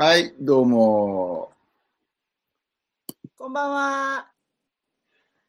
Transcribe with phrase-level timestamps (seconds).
[0.00, 1.50] はい、どうも。
[3.36, 4.28] こんばんは。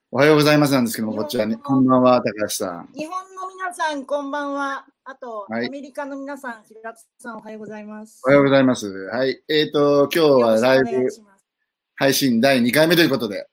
[0.09, 1.55] おはようございますなんですけども、こちらに。
[1.55, 2.89] こんばんは、高橋さん。
[2.95, 4.87] 日本の皆さん、こんばんは。
[5.03, 8.23] あと、はいアメリカの皆さん、平田さん、おはようございます。
[8.25, 8.89] おはようございます。
[8.89, 9.39] はい。
[9.47, 11.07] えっ、と、今日はライブ
[11.93, 13.47] 配信第2回目ということで、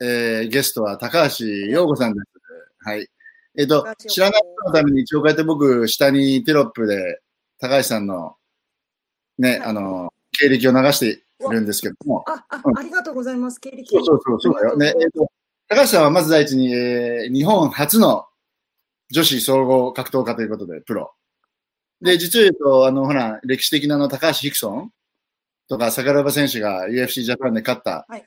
[0.00, 2.26] えー、ゲストは高橋洋子さんです。
[2.80, 3.06] はい。
[3.56, 7.20] えっ、と高橋洋、子知らない人のために一応こうやって僕、下にテロップで
[7.60, 8.34] 高橋さんの、
[9.38, 13.60] ね、はいあの、経歴を流しているんですけども、あ、あう、んありがとうございます。
[13.60, 13.86] 経歴。
[13.94, 14.76] そうそうそう、そうだよ。
[14.76, 15.30] ね、えっ、と、
[15.68, 18.26] 高橋さんはまず第一に、えー、日本初の
[19.10, 21.12] 女子総合格闘家ということで、プロ。
[22.00, 24.92] で、実を言うと、あの、ほら、歴史的なあの、高橋ヒクソン
[25.68, 28.24] とか、坂ラバ選手が UFC ジャパンで勝ったはい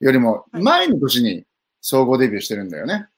[0.00, 1.44] よりも、はい前の年に
[1.80, 3.08] 総合デビューしてるんだよね。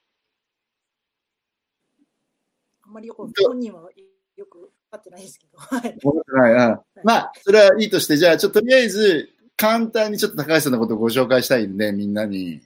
[2.82, 3.90] あんまりよく、本人は
[4.91, 5.59] かってないですけど。
[5.59, 5.98] はい。
[6.02, 12.62] 思ってないうんまあ、それはいいとして、じゃあ、ちょっととりあえず、簡単にちょっと高橋さんのことをご紹介したいんで、みんなに。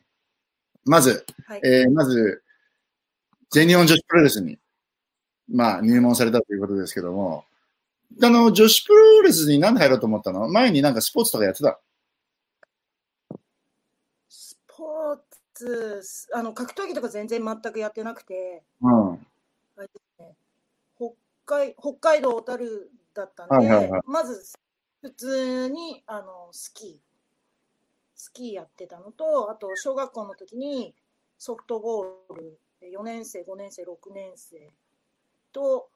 [0.85, 1.61] まず、はい。
[1.65, 2.43] えーまず、
[3.51, 4.59] 全日本女子プロレスに、
[5.51, 7.45] まあ、入門されたということですけども、
[8.23, 10.49] あの、女子プロレスになんで入ろうと思ったの？
[10.49, 11.79] 前になんかスポーツとかやってた？
[14.29, 15.19] スポー
[15.55, 16.03] ツ、
[16.35, 19.27] あの、格闘技とか全然全くやってなくて、うん。
[21.45, 24.01] 海北海道小樽だったんで、はいはいはい。
[24.07, 24.53] まず
[25.03, 26.97] 普通にあのスキー
[28.15, 30.95] スキーやってたのとあと小学校の時に
[31.39, 34.71] ソフトボール4年生5年生6年生
[35.53, 35.89] と、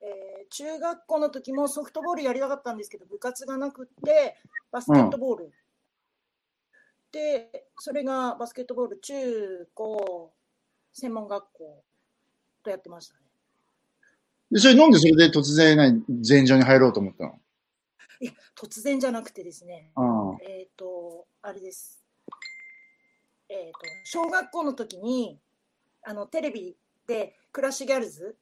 [0.00, 4.36] えー中学校の時もソフトボールやりたかったんですけど部活がなくって
[4.70, 5.52] バスケットボール、
[7.10, 10.32] でそれがバスケットボール中高
[10.92, 11.82] 専門学校
[12.62, 13.25] とやってましたね。
[14.50, 17.40] で、それなんでそれで突然何、前場に入ろうと思ったの？
[18.20, 22.04] いや、突然じゃなくてですね、あえっ、と、あれです。
[23.48, 25.38] えっ、と、小学校の時に、
[26.02, 26.76] あの、テレビ
[27.06, 28.36] でクラッシュギャルズ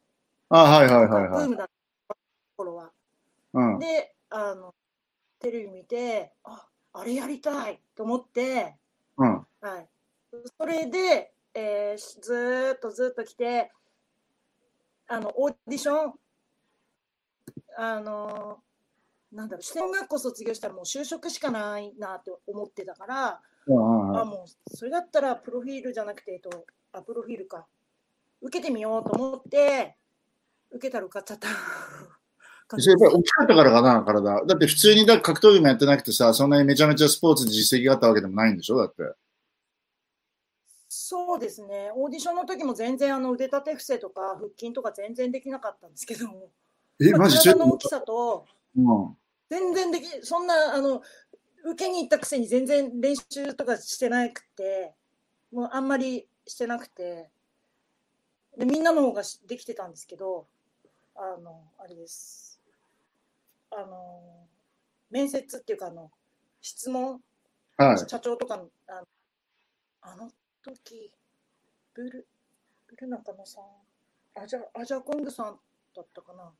[0.50, 1.46] あ、はいはいはいブはい。
[1.46, 1.70] ームだっ
[2.08, 2.16] た
[2.56, 2.92] 頃は。
[3.54, 3.78] うん。
[3.78, 4.74] で、あの、
[5.40, 8.76] テレビ見て、あ、あれやりたいと思って、
[9.16, 9.46] うん。
[9.60, 9.88] はい。
[10.58, 13.72] それで、えーしずーっとずーっと来て、
[15.08, 16.12] あの、オーディション、
[17.76, 18.58] あの、
[19.32, 27.66] なんだろう、専門学校卒業したらもう就職しかないなって思ってたから、うんうんあ、もう、それだったらプロフィールじゃなくて、えっと、あ、プロフィールか。
[28.40, 29.96] 受けてみようと思って、
[30.70, 31.48] 受けたら受かっちゃった。
[32.76, 34.44] やっぱり大きかったからかな、体。
[34.46, 39.02] だって普通にだ格闘技もやってなくてさ、そんなにめちゃめちゃスポーツで実績があったわけでもないんでしょだって。
[40.96, 46.50] そうですね、オーディションの時も全然あの腕立て伏せとか腹筋とか全然できなかったんですけども、
[47.00, 48.46] え、マジ体の大きさと
[48.76, 49.16] うん。
[49.50, 51.02] 全然できそんなあの
[51.64, 54.94] 受けに行ったくせに全然練習とかしてなくて
[55.52, 57.28] もうあんまりしてなくて。
[58.56, 60.46] でみんなの方がしできてたんですけど
[61.16, 62.60] あのあれです。
[63.72, 64.20] あの
[65.10, 66.12] 面接っていうかあの
[66.60, 67.20] 質問？
[67.76, 67.98] はい。
[67.98, 69.06] 社長とかのあの
[70.02, 70.30] あの
[70.64, 71.10] 時
[71.94, 72.26] ブル
[72.88, 73.64] ブル中野さん。
[74.36, 75.56] アジャアジャコングさん
[75.94, 76.50] だったかな。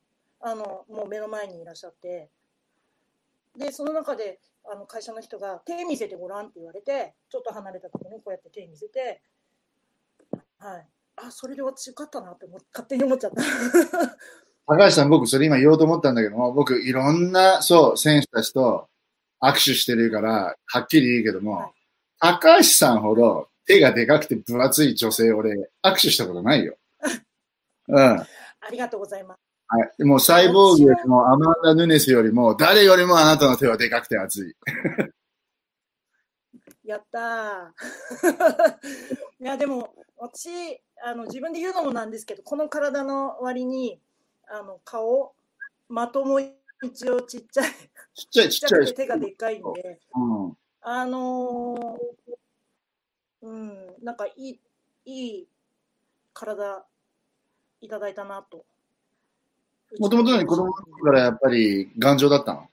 [0.40, 2.28] あのもう目の前にいらっしゃって。
[3.56, 9.22] でその中であの会社の人が手見せてごらんって言われてちょっと離れたところにこうやって手見せて。
[10.58, 10.86] はい。
[11.16, 13.42] あそれで私受かったなって勝手に思っちゃった。
[14.66, 18.88] 高橋さん、僕それ今言おうと思ったんだけども、僕いろんな、そう、選手たちと
[19.42, 21.72] 握手してるから、はっきり言うけども、はい。
[22.18, 26.76] 高橋さんほど手がでかくて分厚い女性、俺、握手したことないよ。
[27.88, 27.96] うん。
[27.96, 28.26] は
[28.60, 29.40] ありがとうございます
[29.98, 30.04] い。
[30.04, 34.54] もうサイボーグよりもアマンダ・ヌネスよりも、誰よりもあなたの手はでかくて厚い。
[36.84, 38.76] やったー
[39.40, 40.50] いやでも私
[41.02, 44.02] あの自分で言うのもなんですけどこの体の割に
[44.46, 45.34] あの顔
[45.88, 47.70] 的も一応ちっちゃい
[48.14, 50.56] ちっちゃいちっちゃいて手がでかいんでうん。
[50.82, 52.34] あのー
[53.44, 53.94] うん。
[54.02, 54.58] なんかいい
[55.04, 55.48] いい
[56.32, 56.84] 体
[57.80, 58.64] いただいたなと。
[59.98, 62.68] もともとに子供の頃からやっぱり頑丈だったの？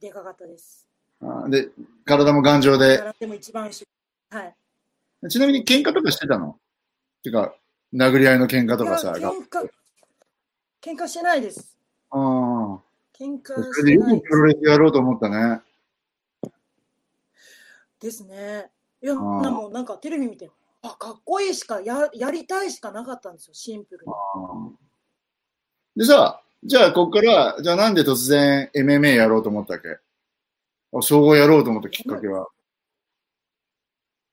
[0.00, 0.88] でかかったです。
[1.20, 1.68] あで、
[2.04, 3.00] 体も頑丈で？
[3.20, 3.86] でも一番後
[4.32, 4.56] ろはい。
[5.28, 6.56] ちなみに喧嘩とかしてたの？
[7.22, 7.54] てか、
[7.94, 9.12] 殴り合いの喧嘩とかさ。
[9.12, 9.70] 喧嘩
[10.80, 11.76] 喧嘩してないです。
[12.10, 12.80] ああ。
[13.16, 15.60] 喧嘩それしてないでよくプロレスやろうと思ったね。
[18.02, 18.70] ですね。
[19.00, 20.50] いや、なもうなんかテレビ見て、
[20.82, 24.12] あ、かっこいいしかややりたいしかなかったんですよ、シンプルに。
[25.96, 29.98] でさ、じゃあ、ここから、じゃあなんで突然 MMA やろうと思ったっけ？
[30.94, 32.48] あ総合やろうと思ったきっかけは。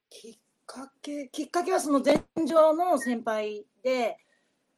[0.09, 4.17] きっかけ、きっかけはその前場の先輩で、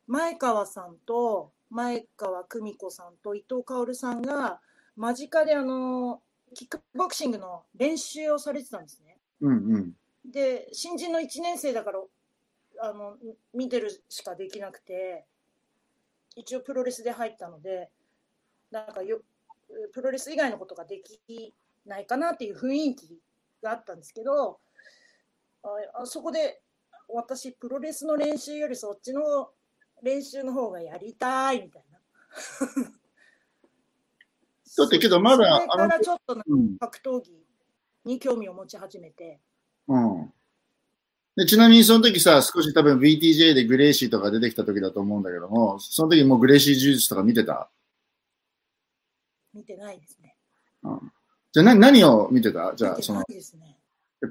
[0.07, 4.59] 前川さんと前川久美子さんと伊藤薫さんが
[4.97, 6.21] 間近であの
[6.53, 9.17] キックボクシングの練習をされてたんですね。
[9.41, 9.93] うんうん。
[10.25, 11.99] で新人の1年生だから
[12.81, 13.15] あの
[13.53, 15.25] 見てるしかできなくて
[16.35, 17.89] 一応プロレスで入ったので
[18.71, 19.21] なんかよ
[19.93, 21.53] プロレス以外のことができ
[21.85, 23.19] ないかなっていう雰囲気
[23.61, 24.59] があったんですけど
[25.63, 25.67] あ
[26.01, 26.61] あそこで
[27.07, 29.49] 私プロレスの練習よりそっちの
[30.01, 31.99] 練習の方がやりたいみたいな。
[34.77, 36.35] だってけどまだそれからちょっと。
[36.79, 37.31] 格闘技
[38.05, 39.39] に興味を持ち始めて。
[39.87, 40.33] うん。
[41.35, 47.69] でちなみにその時さ、少し多分 VTJ でグレイシーとか出てきた時だと思うんだけども、その時もうグレイシー柔術とか見てた？
[49.53, 50.35] 見てないですね。
[51.51, 52.73] じゃあな何を見てた？
[52.75, 53.25] じゃあ、その、ね。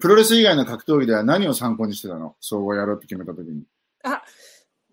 [0.00, 2.37] プロレス以外の格闘技では何を参考にしてたの？
[2.40, 3.64] 総合やろうって決めた時に。
[4.04, 4.22] あ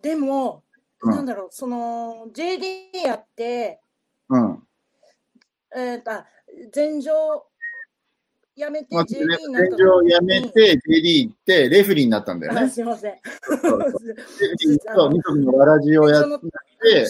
[0.02, 0.64] でも、
[1.02, 3.80] うんなんだろう、その JD やって、
[4.30, 4.67] うん。
[5.76, 6.26] えーとあ
[6.74, 7.44] 前場
[8.58, 12.70] やめてまあ、JD になった戦場を辞めて、JD 行って、レフェリーになったんだよあね。
[12.70, 13.12] すいません。
[13.14, 14.16] レフェ
[14.68, 16.36] リーと、二組のわらじをやって、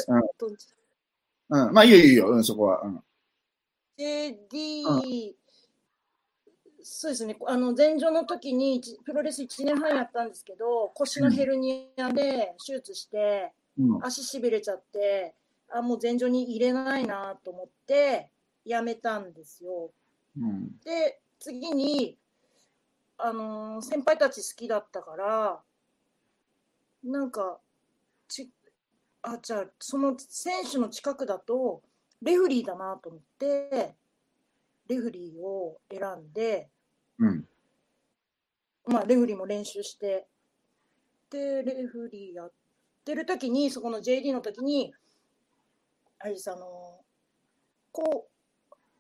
[0.10, 1.68] うん。
[1.68, 1.74] うん。
[1.74, 2.82] まあ、いいよいいよ、うん、そこは。
[2.82, 3.04] うん。
[6.84, 14.06] そうですね、あの前場の時に一プロレス1年半やったんですけど、腰のヘルニアで手術して、うん。
[14.06, 15.34] 足しびれちゃって、
[15.70, 18.32] あもう前場に入れないなと思って、
[18.68, 19.92] やめたんですよ。
[20.38, 20.78] うん。
[20.84, 22.18] で、次に、
[23.18, 25.64] あのー先輩たち好きだったから、
[27.04, 27.60] なんか、
[28.28, 28.52] ち
[29.22, 31.82] あ、じゃあ、その選手の近くだと、
[32.22, 33.96] レフリーだなと思って、
[34.88, 36.70] レフリーを選んで、
[37.20, 37.48] うん。
[38.86, 40.28] まあ、レフリーも練習して、
[41.30, 42.52] で、レフリーやっ
[43.04, 44.94] てる時に、そこの JD の時に、
[46.20, 47.00] あれです、あの、
[47.92, 48.37] こう、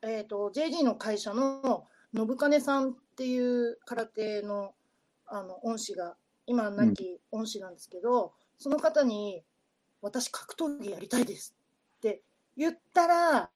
[0.08, 4.74] えっ、と、JD の会社の信金さんっていう空手の、
[5.26, 6.16] あの、恩師が、
[6.46, 9.44] 今、亡き恩師なんですけど、その方に、
[10.02, 11.56] 私、格闘技やりたいです
[11.98, 12.22] って
[12.56, 13.50] 言ったら、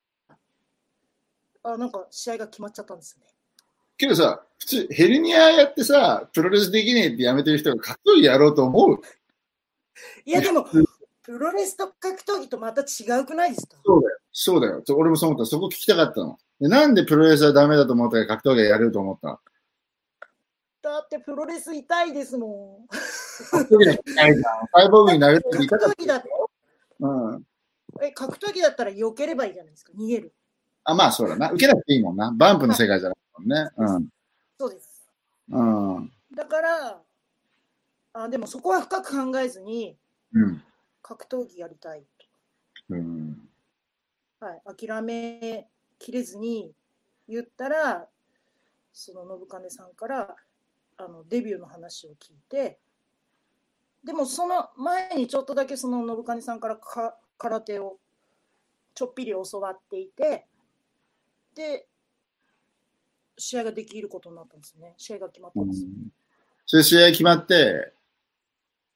[1.63, 3.31] あ、なんか試合が決まっちゃったんですよね。
[3.97, 9.01] けどさ、普通、ヘルニアやってさ、プロレスできねえってやめてる人が格闘技やろうと思う？
[10.25, 10.65] いや、でも、
[11.21, 13.77] プロレスと格闘技とまた違うくないですか？
[13.85, 14.01] そう。
[14.31, 14.83] そうだよ。
[14.95, 15.49] 俺もそう思った。
[15.49, 16.37] そこ聞きたかったの。
[16.59, 19.27] でなんでプロレスはダメだと思ったから格闘技やれると思った？
[19.27, 19.39] の
[20.81, 22.87] だってプロレス痛いですもん。
[23.51, 24.43] 格闘技なんてないじゃん。
[24.73, 26.49] サイボーグになるってたかっ格闘技だたよ。
[26.99, 27.45] うん。
[28.01, 30.33] え格闘技だったら避ければいいじゃないですか、逃げる。
[30.83, 31.51] あ、まあそうだな。
[31.51, 32.31] 受けなくていいもんな。
[32.31, 33.69] バンプの世界じゃないもんね。
[33.77, 34.09] うん。
[34.57, 35.03] そうです。
[35.49, 36.11] うん。
[36.33, 37.01] だから、
[38.13, 39.97] あでもそこは深く考えずに、
[40.33, 40.63] うん。
[41.03, 42.03] 格闘技やりたい
[42.89, 43.30] うん。
[44.41, 45.67] はい、諦め
[45.99, 46.73] きれずに
[47.29, 48.07] 言ったら、
[48.91, 50.35] その信金さんから
[50.97, 52.79] あのデビューの話を聞いて、
[54.03, 57.97] でもその前にちょっとだけその信金さんからか空手を
[58.95, 60.47] ちょっぴり教わっていて、
[61.53, 61.85] で、
[63.37, 64.95] 試合ができることになったんですね。
[64.97, 65.89] 試合が決まったんですよ。
[66.65, 67.93] それ試合決まって、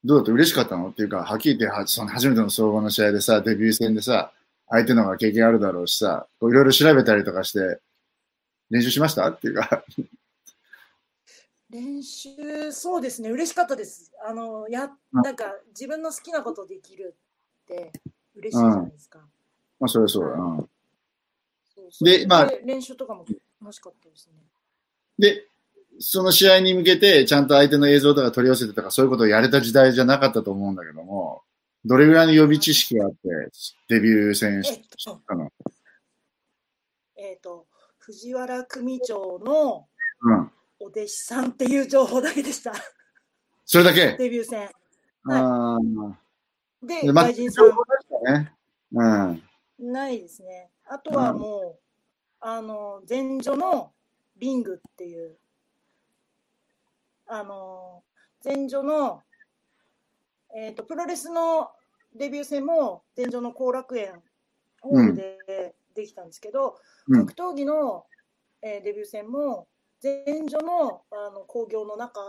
[0.03, 0.31] どうだった？
[0.31, 0.89] 嬉しかったの？
[0.89, 4.31] っていうか、はっきり言って、その初めての総合の試合でさ、デビュー戦でさ、
[4.69, 7.79] 相手の方が経験あるだろうしさ、いろいろ調べたりとかして、
[8.69, 9.27] 練習しました？
[9.29, 9.83] っていうか、
[11.69, 14.11] 練習、そうですね、嬉しかったです。
[14.25, 17.15] あの、や、うんなんか自分の好きなことできる
[17.63, 17.91] って
[18.35, 19.19] 嬉しいじゃないですか。
[19.79, 20.57] まあそれはそうだな。
[21.75, 23.25] そうそうでまあ練習とかも
[23.61, 24.33] 楽しかったですね。
[25.17, 25.47] で、
[25.99, 31.41] その試合に向けて、ちゃんと相手の映像とか取り寄せてとか、そういうことをやれた時代じゃなかったと思うんだけども、
[31.85, 33.17] どれぐらいの予備知識があって、
[33.89, 35.51] デビュー戦しえっと、たの
[37.15, 37.67] えっ、と、
[37.99, 39.87] 藤原組長の
[40.21, 40.51] うん。
[40.79, 42.73] お弟子さんっていう情報だけでした。
[43.65, 44.17] それだけ？
[44.17, 44.69] デビュー戦。
[45.29, 45.77] あ
[46.81, 47.05] で、あ。
[47.05, 47.67] で、まあ、外人さん
[48.33, 48.53] ね。
[48.91, 49.43] うん。
[49.91, 50.69] ないですね。
[50.85, 51.79] あとはもう、
[52.41, 53.93] あの、前女の
[54.37, 55.37] リングっていう、
[57.27, 58.03] あの、
[58.43, 59.23] 前女の、
[60.55, 61.71] えっ、と、プロレスの
[62.15, 64.13] デビュー戦も前女の後楽園
[64.81, 68.05] ホールでできたんですけど、うん格闘技の、
[68.61, 69.67] えーデビュー戦も
[70.01, 72.19] 前女のあの工業の中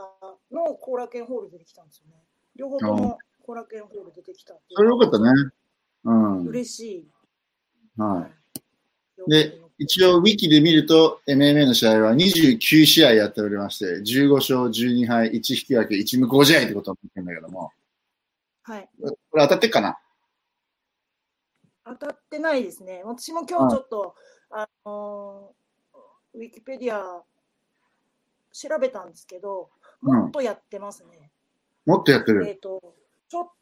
[0.52, 2.22] の後楽園ホールでできたんですよね。
[2.56, 5.30] 両方とも後楽園ホールでできたそれよかったね。
[6.04, 6.46] うん。
[6.46, 7.08] 嬉しい
[7.96, 8.28] は
[9.26, 9.30] い。
[9.30, 17.72] で、一応、ウィキで見ると、MMA の試合は29試合やっておりまして、15勝12敗、1引き分け、1無効試合ってことになってるんだけども。
[18.66, 18.88] はい。
[19.00, 19.96] これ当たってっかな？
[21.84, 23.02] 当たってないですね。
[23.04, 24.16] 私も今日ちょっと、
[24.50, 27.22] あのー、ウィキペディア
[28.52, 29.70] 調べたんですけど、
[30.02, 31.30] もっとやってますね。
[31.84, 32.44] もっとやってる？
[32.48, 32.82] えっ、と、
[33.28, 33.52] ちょ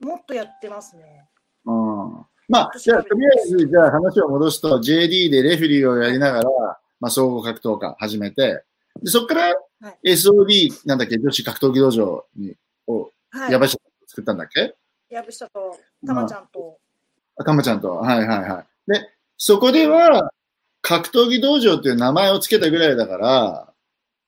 [0.00, 1.28] もっとやってますね。
[1.64, 2.26] うん。
[2.48, 6.50] まあ、じゃあ、とりあえず、じゃあ話を戻すと、JD でレフェリーをやりながら、
[6.98, 8.64] まあ、総合格闘家始めて、
[9.02, 9.54] でそこから
[10.02, 12.56] SOD、なんだっけ、女子格闘技道場に、
[12.88, 14.74] を、はい、やばし作ったんだっけ？
[15.10, 16.78] やぶしたと、たまちゃんと。
[17.36, 18.90] あ、たまちゃんと、はいはいはい。
[18.90, 20.32] で、そこでは、
[20.80, 23.72] 格闘技道場っていう名前をつけたぐらいだから、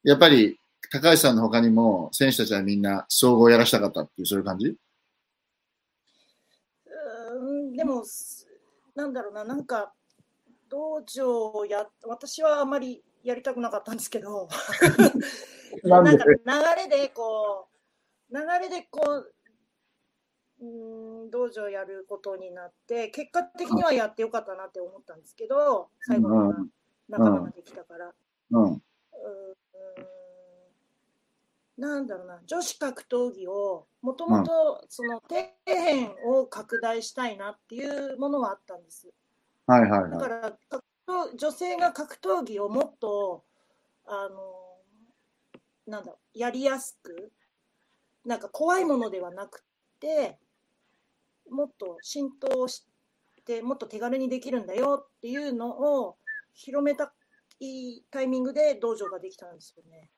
[0.04, 0.60] やっぱり、
[0.92, 4.76] 高橋さんの他にも、選手たちはみんな総合やらしたかったっていう、そういう感じ？
[7.32, 8.04] うん、でも、
[8.94, 9.92] なんだろうな、なんか、
[10.68, 14.48] 道場をや、私はあまりやりたくなかったんですけど、
[15.84, 16.34] ななんか流
[16.76, 17.68] れでこ
[18.30, 19.34] う、流れでこう、
[20.60, 26.54] うん道場やることになって、結果的にはやってよかったなって思ったんですけど、最後には
[27.08, 28.12] 仲間ができたから。
[28.50, 28.64] うん。
[28.64, 28.80] うーん
[31.80, 39.08] なんだろうな、女子格闘技をもともとその底辺を拡大したいなっていうものはあったんです。
[39.66, 40.10] はいはいはい。
[40.10, 43.44] だから格闘女性が格闘技をもっと
[44.04, 44.60] あの
[45.86, 47.32] なんだろうやりやすく
[48.26, 49.64] なんか怖いものではなく
[49.98, 50.38] て
[51.50, 52.86] もっと浸透し
[53.44, 55.68] てもっと手軽にできるんだよっていうの
[56.02, 56.16] を
[56.54, 57.12] 広めた
[57.60, 60.10] いタイミングで道場ができたんですよね。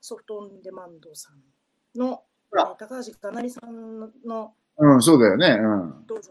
[0.00, 2.22] ソフトオンデマンドさんの、
[2.54, 5.48] えー高橋かなりさんのうん、そうだよね。
[5.48, 6.06] うん。
[6.06, 6.22] 道場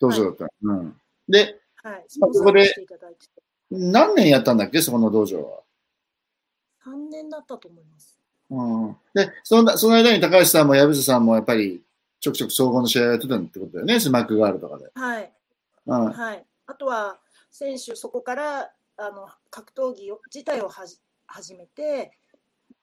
[0.00, 0.46] どうぞだった。
[0.62, 0.96] うん。
[1.28, 2.74] で、はい、スまあここで
[3.70, 5.60] 何年やったんだっけ、そこの道場は。
[6.84, 8.18] 3年だったと思います。
[8.50, 8.96] うん。
[9.14, 11.83] で、そのその間に高橋さんも藪瀬さんもやっぱり
[12.24, 14.90] ちょくちょく総合の試合をやってたってことだよね、スマックガールとかで。
[14.94, 15.30] はい、
[15.84, 16.10] うん。
[16.10, 17.18] はい、あとは
[17.50, 22.12] 選手そこからあの格闘技を自体をはじ始めて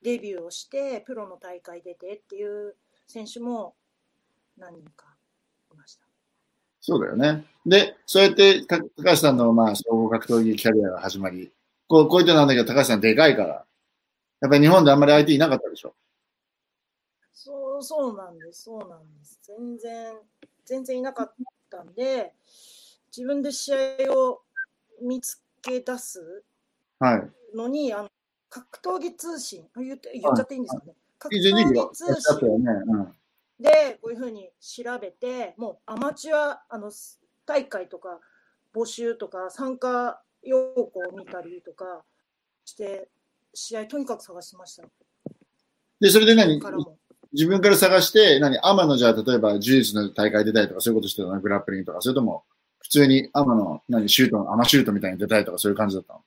[0.04, 2.76] デビューをしてプロの大会出てっていう
[3.08, 3.74] 選手も
[4.60, 5.08] 何人か
[5.74, 6.04] いました。
[6.80, 7.44] そうだよね。
[7.66, 11.52] で、そうやってか高橋さんのまあ総合格闘技キャリアが始まり、
[11.88, 13.66] こう、こういったなんだけど高橋さんでかいから、
[14.42, 15.96] やっぱり日本であんまり相手いなかったでしょ。
[17.34, 19.40] そうそうなんです、そうなんです。
[19.44, 20.14] 全然、
[20.66, 21.34] 全然いなかっ
[21.70, 22.34] たんで、
[23.16, 23.78] 自分で試合
[24.14, 24.42] を
[25.02, 26.44] 見つけ出す
[27.00, 27.56] はい。
[27.56, 28.10] のに、あの
[28.50, 30.94] 格闘技通信、あ言って言っちゃっていいんですかね。
[31.18, 33.16] 格闘技通信。
[33.60, 36.92] で、こういうふうに調べて、もうアマチュアあの
[37.46, 38.20] 大会とか
[38.74, 42.04] 募集とか参加要項を見たりとか
[42.66, 43.10] して、
[43.54, 44.84] 試合とにかく探しました。
[46.00, 46.60] で、それで何？
[47.34, 51.40] 自分から探して、何アマのじゃあ、例えば、柔術の大会出たりとか、そういうことしてたの？
[51.40, 52.44] グラップリングとか、それとも、
[52.80, 56.22] 普通にアマの、何、シュート、アマシュートみたいに出たいとか、そういう感じだったの？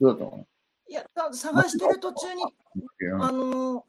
[0.00, 0.46] どうだったの？
[0.88, 2.42] いや、た探してる途中に、
[3.00, 3.22] うん。
[3.22, 3.84] あの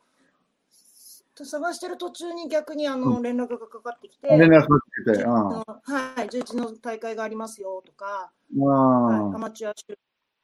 [1.38, 5.50] 探してる途中に逆にあのう連絡がかかってきて、連絡が来てて、あうん。
[5.50, 9.74] のはい、11の大会がありますよとか、まはい、アあ、マチュア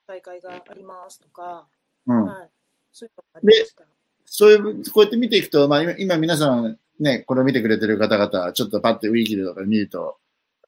[0.05, 1.65] 大会がありますとか、
[2.05, 2.25] うん。
[2.25, 2.49] はい、
[2.91, 3.85] そういうのがありました。
[4.33, 10.15] そういう、こうやって見ていくと、まあ今、今皆さんね、これを見てくれてる方々、ちょっとパッてウィーキでとか見ると、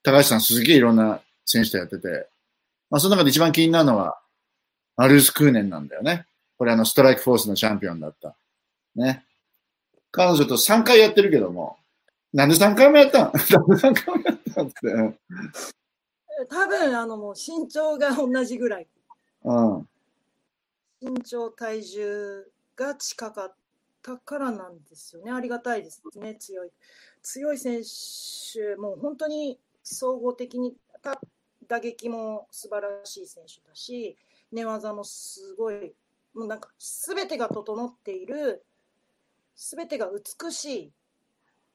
[0.03, 2.27] 高橋さんすげえいろんな選手とやってて、
[2.89, 4.19] まあその中で一番気になるのは、
[4.97, 6.25] アルース・クーネンなんだよね。
[6.57, 8.35] これあの、ストライクフォースのチャンピオンだった。
[8.97, 9.23] ね。
[10.11, 11.77] 彼女と3回やってるけども、
[12.33, 14.87] なんで3回もやったんなんで3回もやったんって。
[14.87, 15.17] うん
[16.49, 18.87] 多分あのもう身長が同じぐらい、
[19.43, 19.87] うん。
[20.99, 23.55] 身長、体重が近かっ
[24.01, 25.31] たからなんですよね。
[25.31, 26.71] ありがたいですね、強い。
[27.21, 31.19] 強い選手、もう本当に総合的にた
[31.67, 34.17] 打撃も素晴らしい選手だし、
[34.51, 35.93] 寝技もすごい、
[36.33, 38.63] もうなんか全てが整っている、
[39.55, 40.93] 全てが美しい、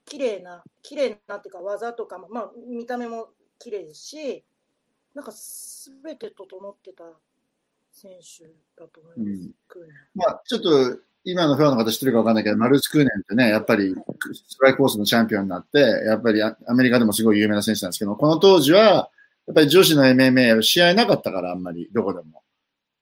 [0.05, 3.29] 綺麗な、綺麗なっていうか技とかも、まあ見た目も
[3.59, 4.45] 綺麗ですし、
[5.15, 7.05] なんか全て整ってた
[7.99, 8.45] 選手
[8.81, 9.43] だと思います。
[9.43, 9.51] うん
[10.15, 13.95] まあ、ちょっと、今のファンの方知ってるかわかんないけど、マルツ・クーネンってね、やっぱり、
[14.33, 19.11] ストライクコースのチャンピオンになって、やっぱりアアメリカでもすごい有名な選手なんですけど、この当時は、
[19.47, 22.43] やっぱり女子の MMA 試合なかったから、あんまり、どこでも。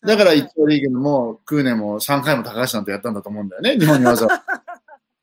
[0.02, 4.62] だから一応リーグも、クーネンも3回も高橋さんとやったんだと思うんだよね、日本にわざわざ。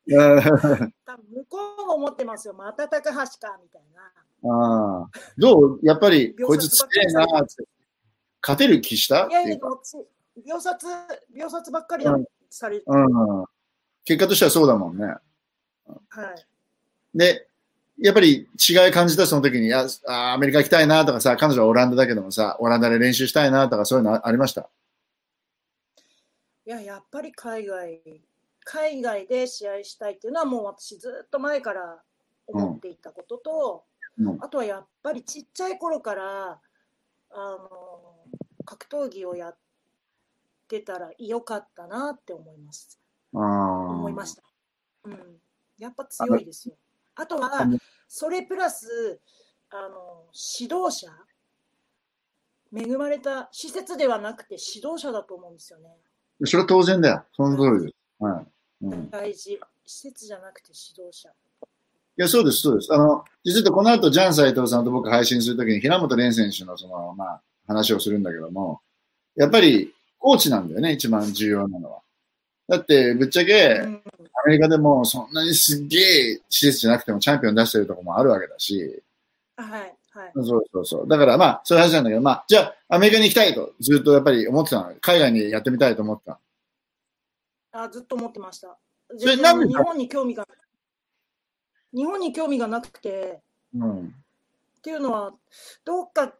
[0.06, 4.02] う ん多分向こうも思ってますよ、また高橋かみたいな。
[4.46, 5.10] ああ。
[5.38, 5.80] どう？
[5.84, 7.64] やっぱり、秒こいつ強えなーって。
[8.46, 9.28] 勝てる気した？
[9.28, 10.86] っいやいや、秒殺、
[11.34, 12.14] 秒殺ばっかりだ
[12.50, 13.46] されて、うん。
[14.04, 15.06] 結果としてはそうだもんね。
[15.06, 15.20] は
[16.36, 16.46] い。
[17.16, 17.48] で、
[18.00, 24.70] やっぱり違い感じたその時に、あーアメリカ行きたいなとかさ、彼女はオランダだけどもさ、オランダで練習したいなとかそういうのありました？
[26.66, 28.02] いや、やっぱり海外、
[28.66, 32.02] 海外で試合したいっていうのはもう私ずっと前から
[32.48, 33.84] 思っていたことと、
[34.18, 34.38] うん。
[34.42, 36.60] あとはやっぱりちっちゃい頃から、
[37.32, 38.13] あの、
[38.66, 39.58] 格闘技をやっ
[40.68, 43.00] てたらよかったなって思います。
[43.34, 44.44] あ思いました。
[45.06, 45.20] うん。
[45.78, 46.76] やっぱ強いですよ。
[47.16, 47.68] あとは
[48.08, 49.20] それプラス、
[49.70, 50.26] あの、
[50.60, 51.12] 指導者
[52.76, 55.90] 恵まれた施設ではなくて指導者だと思うんですよね。
[56.46, 57.24] それは当然だよ。
[57.36, 57.96] その通りです。
[58.20, 58.46] はい。
[58.86, 59.04] うん。
[59.06, 59.60] い大事。
[59.86, 61.30] 施設じゃなくて指導者。
[62.16, 62.94] や、そうです、そうです。
[62.94, 68.82] あの、実はこの後、ジャン斎藤さんと僕配信するときに、平本蓮選手のその、まあ、話をするんだけども、
[69.36, 72.02] やっぱり、コーチなんだよね、一番重要なのは。
[72.68, 74.04] だって、ぶっちゃけ、うん
[74.46, 79.02] アメリカでもそんなにすっげえ施設じゃなくてもチャンピオン出してるとこもあるわけだし、
[79.56, 80.32] はい、はい。
[80.36, 81.08] そうそうそう。
[81.08, 84.94] だからまあ、そういう話なんだけど、まあ、じゃあ、アメリカに行きたいと、ずっとやっぱり思ってたの。
[85.00, 86.40] 海外にやってみたいと思ってた。
[87.72, 88.78] あずっと思ってました。
[89.18, 90.48] それ全なんで然日本に興味が、
[91.94, 93.42] 日本に興味がなくて、
[93.74, 94.08] うん。
[94.08, 95.34] っていうのは、
[95.86, 96.34] どっか、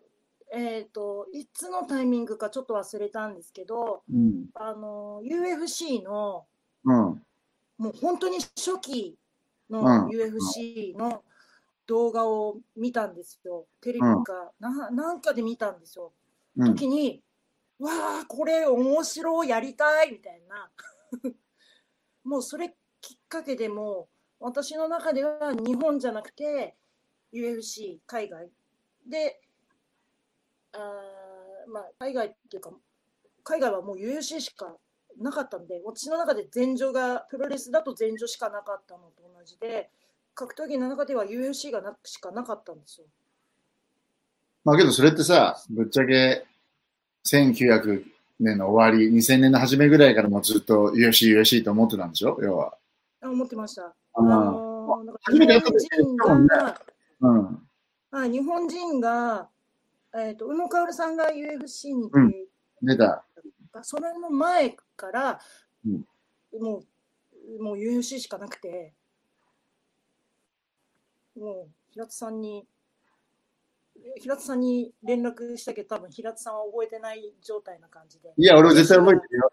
[0.56, 4.46] えっ、と、いつのタイミングかちょっと忘れたんですけど、うん。
[4.54, 6.46] あの、UFC の、
[6.86, 6.96] うん。
[7.80, 9.18] もう本当に初期
[9.70, 11.24] うんの UFC の
[11.88, 13.66] 動画を見たんですよ。
[13.82, 16.14] テレビか、ななんかで見たんですよ。
[16.58, 16.76] うん。
[16.76, 17.24] 時に、
[17.80, 17.90] わ
[18.22, 20.70] あ、これ面白い、やりたいみたいな。
[22.24, 24.08] もうそれきっかけでも
[24.40, 26.76] う、私の中では日本じゃなくて、
[27.34, 28.52] UFC、海外
[29.08, 29.42] で、
[30.74, 32.72] あーまあ、海外っていうか、
[33.44, 34.76] 海外はもう UFC しか
[35.20, 39.90] なかったんで、私の中で前女が、プロレスだと前女しかなかったのと同じで、
[40.36, 43.08] 格闘技の中では UFC がなしかなかったんですよ。
[44.66, 46.46] まあけどそれってさ、ぶっちゃけ、
[47.26, 48.04] 1900
[48.40, 52.38] 年の終わり、2000年の初めぐらいからもうずっと UFC、UFC と思ってたんでしょ？
[52.42, 52.78] 要は。
[53.22, 53.84] あ思ってました。
[53.86, 56.82] ああのー初めてやった時日本人そうねが、
[57.22, 57.68] うん。
[58.12, 59.50] はい、日本人が、
[60.16, 62.46] えー、と宇野薫さんが UFC にうん出
[62.82, 63.26] 出た。
[63.74, 65.40] た、それの前から、
[65.86, 66.06] うん
[66.60, 66.84] も
[67.60, 68.94] うもう UFC しかなくて、
[71.38, 72.66] もう平田さんに、
[74.22, 78.32] 平田さんに連絡したけど、多分平田さんは覚えてない状態な感じで。
[78.38, 79.52] いや、俺絶対覚えてるよ。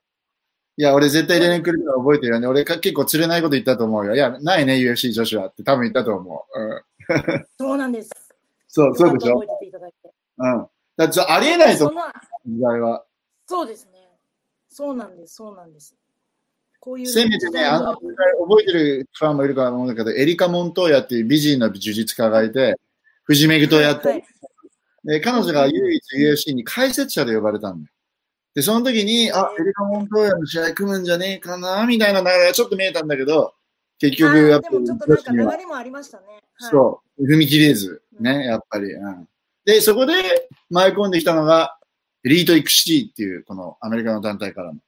[0.76, 2.46] いや、俺絶対連絡くれたら覚えてるよね。
[2.46, 4.14] 俺か結構釣れないこと言ったと思うよ。
[4.14, 6.60] いや、ないね、UFC 女子はって多分言ったと思う。
[6.60, 6.74] う
[7.38, 7.46] ん。
[7.58, 8.10] そうなんです。
[8.68, 9.40] そう、そうでしょ？
[9.40, 9.99] 覚えてていただいて。
[10.40, 10.66] うん。
[10.96, 13.04] だってありえないと思う、その時代は。
[13.46, 13.92] そうですね。
[14.68, 15.94] そうなんです、そうなんです。
[16.80, 22.76] こういうせめてね、あの、覚えてるファンもいるかと思うんだけど、エリカ・モントーヤっていう美人の呪術家がいて、
[23.24, 24.24] 藤めぐとやって、はい
[25.04, 27.92] で、彼女が唯一 UFC に解説者で呼ばれたんだよ。
[28.54, 33.54] で、その時に、あ、エリカ・モントーヤの試合組むんじゃねえかな、みたいな流れがちょっと見えたんだけど、
[33.98, 36.26] 結局、やっぱりでもちょっとなんか流れもありましたね。
[36.54, 38.92] はい、そう、踏み切れず、うんね、やっぱり。
[38.92, 39.28] うん、
[39.70, 40.14] で、そこで
[40.68, 41.78] 舞い込んできたのが、
[42.24, 44.80] エリート・イクシティっていう、このアメリカの団体からの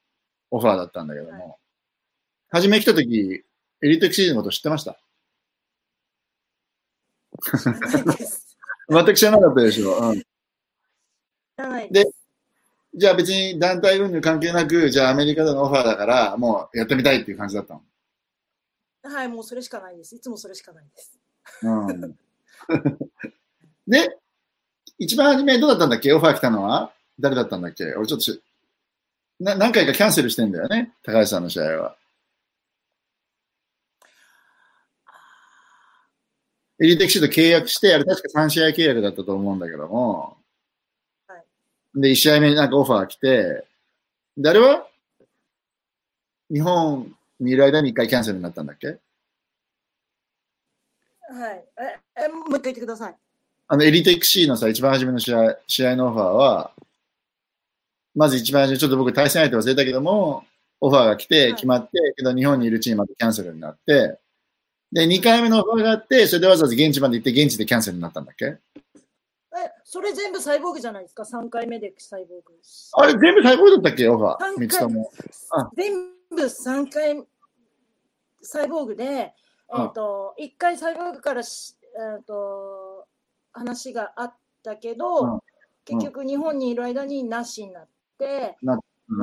[0.51, 1.57] オファーだったんだけども、は
[2.51, 3.45] 初め来た時、
[3.83, 4.99] エリート・イクシティのこと知ってました？
[8.89, 9.99] 全く知らなかったでしょ？
[10.11, 10.23] うん。
[11.93, 12.05] で。
[12.95, 17.83] じゃあ別に団体運々関係なく、じゃあアメリカでのオファーだから、もうやってみたいっていう感じだったの？
[19.05, 20.15] はい、もうそれしかないです。
[20.15, 21.19] いつもそれしかないです。
[21.63, 22.19] うん。
[23.89, 24.19] で、
[25.03, 26.13] 一番初めどうだったんだっけ？
[26.13, 26.93] オファー来たのは？
[27.19, 27.93] 誰だったんだっけ？
[27.95, 28.41] 俺ちょっとし
[29.41, 30.93] な何回かキャンセルしてんだよね？
[31.03, 31.97] 高橋さんの試合は。
[36.81, 40.37] エリーテキシード契約して、あれ確か3試合契約だったと思うんだけども。
[41.27, 41.43] はい
[41.95, 43.67] で、1試合目になんかオファー来て、
[44.37, 44.87] で、あれは？
[46.49, 48.87] 日本にいる間に1回キャンセルになったんだっけ？
[48.87, 48.99] はい。
[52.17, 53.17] え、えもう一回言ってください。
[53.73, 56.73] あの、エリート XC のさ、一番初めの試合、試合のオファーは、
[58.15, 60.45] まず一番初め、ちょっと僕対戦相手忘れたけども、
[60.83, 64.19] オファーが来て、はい決まって、けど日本にいるチームまでキャンセルになって、
[64.93, 68.45] で、2回目のオファーがあって、それでわざわざ現地まで行って、現地でキャンセルになったんだっけ？
[68.45, 68.59] え、
[69.85, 72.53] それ全部サイボーグじゃないですか ?3 回目でサイボーグ。
[72.93, 74.39] あれ、全部最高だったっけオファー？
[74.39, 75.11] 三回3つとも。
[75.49, 75.93] あ全
[76.29, 77.25] 部3回
[78.43, 79.35] サイボーグで、え
[79.73, 81.75] うんっ、と、1回サイボーグからし、
[82.17, 82.82] えっ、と、
[83.53, 85.41] 話があったけど、うん
[85.85, 88.79] 結局日本にいる間になしになって、うん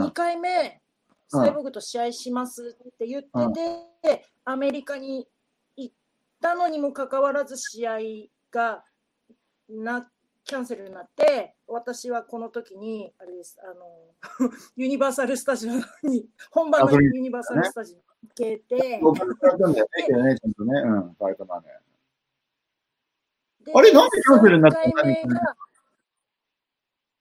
[0.07, 0.81] 2回目、
[1.29, 3.29] サイボーグと試合しますって言って
[4.03, 5.25] て、アメリカに
[5.77, 5.95] 行っ
[6.41, 7.99] たのにもかかわらず試合
[8.51, 8.83] が
[9.69, 10.09] な
[10.43, 13.85] キャンセルになって、私はこの時に、あれです、あの、
[14.75, 18.99] ユニバーサル・スタジオに、本場のユニバーサル・スタジオに行けて。
[18.99, 21.88] うん、ファイトマネー。
[23.73, 25.55] であれなんでキャンセルになったの3回目が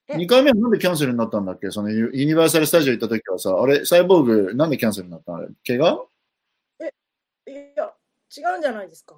[0.08, 1.70] え？2回目はなんでキャンセルになったんだっけ？
[1.70, 5.46] そのユユニバーサル・スタジオ行った時はさ、あれ、サイボーグ、なんでキャンセルになったの？
[5.66, 6.06] 怪我？
[7.46, 7.92] いや、
[8.36, 9.14] 違うんじゃないですか？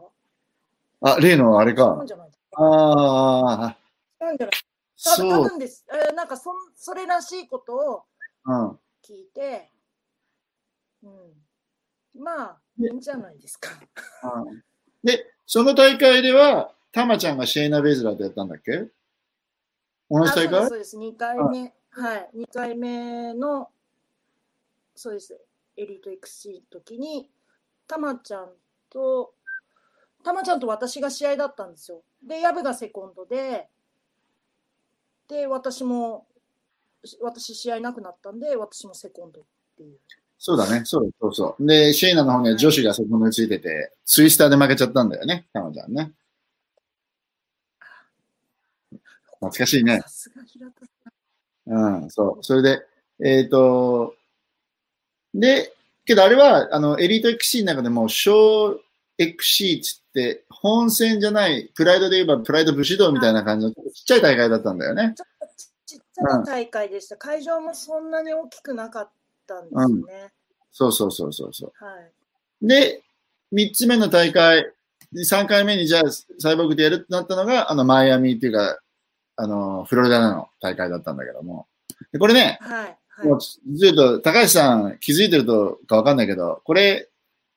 [1.03, 2.07] あ、例のあれ違うかん。
[2.07, 3.77] じゃないですああ、
[4.19, 4.57] か違うんじゃない
[5.03, 5.43] 多そう。
[5.49, 5.85] 分です。
[5.93, 8.03] えーなんかそんそれらしいことを
[8.47, 8.71] うん。
[9.05, 9.71] 聞いて、
[11.05, 13.71] うん、まあ、いいんじゃないですか？
[14.45, 14.63] うん。
[15.05, 18.87] で、その大会では、タマちゃんがシェイナ・ベイズラーとやったんだっけ？
[20.11, 20.59] 同じ大会？
[20.61, 21.15] あそうです、そうです。
[21.15, 23.69] 2回目、はい、2回目の、
[24.97, 25.39] そうです、
[25.77, 27.31] エリート XC の時に、
[27.87, 28.49] たまちゃん
[28.91, 29.33] と、
[30.25, 32.03] たまちゃんと私が試合だったんですよ。
[32.27, 33.69] で、ヤブがセコンドで、
[35.29, 36.27] で、私も、
[37.23, 39.45] 私試合なくなったんで、私もセコンドっ
[39.77, 39.97] ていう。
[40.39, 40.83] そうだね。
[40.85, 41.67] そうそうそう。
[41.67, 46.13] で、シェイナの方には女子がそこについてて、ツイスターで負けちゃったんだよね、タマちゃんね。
[49.41, 50.09] 懐かしいねさ。
[50.09, 50.91] すが平田さ
[51.67, 52.45] うん、そう。
[52.45, 52.83] それで、
[53.23, 54.15] えっ、と、
[55.35, 55.73] で、
[56.05, 58.81] けどあれは、あの、エリート XC の中でも、小
[59.19, 65.07] XC つって、本戦じゃない、プライドで言えば、プライド武士道みたいな感じのちっちゃい大会だったんだよね。
[65.09, 65.15] ん。
[65.15, 67.17] ちっちゃな大会でした。
[67.17, 69.11] 会場もそんなに大きくなかっ
[69.47, 70.33] たんですよね。
[70.73, 71.85] そうそうそうそうそう。
[71.85, 72.67] はい。
[72.67, 73.03] で、
[73.53, 74.73] 三つ目の大会、
[75.25, 76.03] 三回目にじゃあ、
[76.39, 78.81] サイボーグでやるってなったのが、あの、マイアミっていうか、
[79.41, 81.67] あの、フロリダの大会だったんだけども。
[82.13, 83.27] でこれね、はい。
[83.27, 83.77] もうはい。
[83.77, 87.09] ずっと、高橋さん気づいてるとかわかんないけど、これ、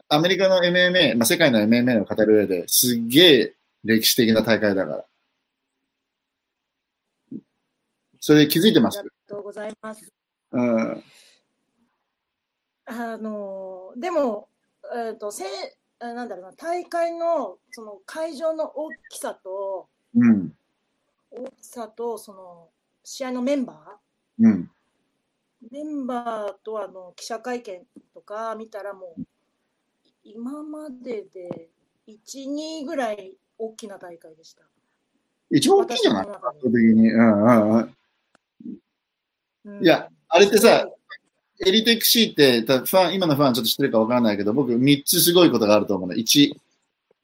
[0.07, 5.05] アメリカの MMA、まあ、世界の MMA を語る上ですっげえ歴史的な大会だから。
[8.21, 8.99] それ気づいてます？
[8.99, 10.13] ありがとうございます。
[10.51, 11.03] うん。
[12.85, 14.47] あのでも、
[14.95, 15.43] えー、とせ
[15.99, 20.53] あなんだろうな大会のその会場の大きさとうん。
[21.35, 22.69] 大きさとその
[23.03, 23.97] 試合のメンバ
[24.39, 24.69] うん。
[25.65, 27.81] ーメンバーとあの記者会見
[28.13, 29.21] とか見たらもう
[30.23, 31.69] 今までで
[32.07, 34.63] 1、2ぐらい大きな大会でした。
[35.49, 36.27] 一番大きいじゃない？
[36.27, 37.09] 圧倒的に。
[37.11, 37.95] うんうんうん。
[39.65, 40.85] うんいや、あれってさ、
[41.65, 46.15] エリテクシーって、たファン、今のファンちょっと知ってるかわからないけど、僕3つすごいことがあると思うの。
[46.15, 46.53] 1、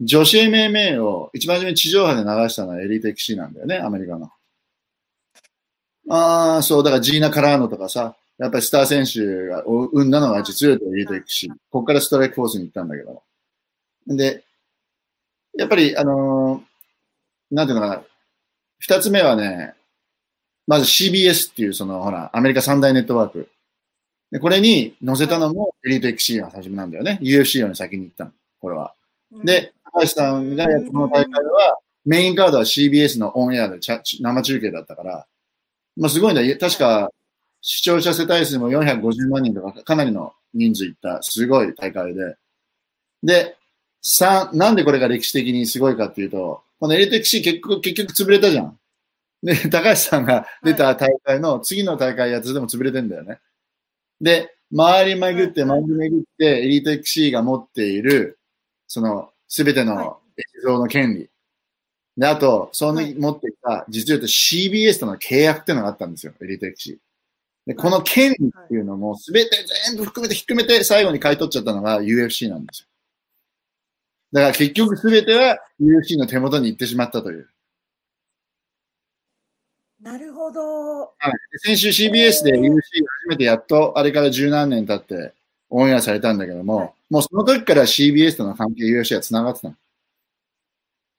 [0.01, 4.31] 女子 MMA を一番初めに地上波で流したのはエリテクシーなんだよね、アメリカの。
[6.09, 11.49] ああ、そう、だからジーナ・カラーノとかさ、やっぱりスター選手がお生んだのが実を言うとエリテクシー。
[11.49, 13.21] ここからストライクフォースに行ったんだけど。
[14.07, 14.43] で、
[15.57, 16.69] やっぱり、あのー
[17.51, 18.03] なんていうのかな、
[18.77, 19.73] 二つ目はね、
[20.67, 23.49] まず CBS っていう、その、ほら、アメリカ三大ネットワーク。
[24.31, 27.19] で、これに載せたのもエリート XC が初めなんだよね。
[27.23, 28.31] UFC より先に行ったの。
[28.61, 28.93] これは。
[29.31, 35.27] うん、で、高橋さんがやったこの大会は、メインカードは CBS のオンエアでちゃ生中継だったから、
[35.97, 36.57] まあすごいんだよ。
[36.59, 37.11] 確か、
[37.61, 42.35] 視聴者世帯数も450万人とか、かなりの人数いった、すごい大会で。
[43.23, 43.57] で、
[44.01, 48.79] 三、なんでこれが歴史的にすごいかっていうと、このエリート XC 結局、結局潰れたじゃん。
[49.43, 53.39] で、高橋さんが出た大会の次の大会やつでも潰れてんだよね。
[54.21, 58.39] で、回り巡って回り巡って、エリート XC が持っている、
[58.87, 61.29] その、すべてはいの映像の権利。
[62.15, 66.99] で、あと、そのはい持っていた、実を言うと CBS との契約っていうのがあったんですよ、エリート XC。
[67.65, 69.51] で、この権利っていうのも、すべて
[69.87, 72.87] 全部含めてひっくめて、最後に買い取っちゃったのが UFC なんですよ。
[74.31, 77.49] だから結局すべては UFC の手元に行ってしまったという。
[80.01, 80.61] なるほど。
[80.61, 82.73] はい、で先週 CBS で UFC が
[83.23, 85.33] 初めてやっと、あれから十何年経って
[85.69, 89.75] オンエアされたんだけども、はいもうその時から CBS との関係 UFC は繋がってたの。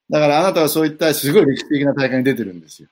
[0.09, 2.89] だからあなたはそういったすごい歴史的な大会に出てるんですよ。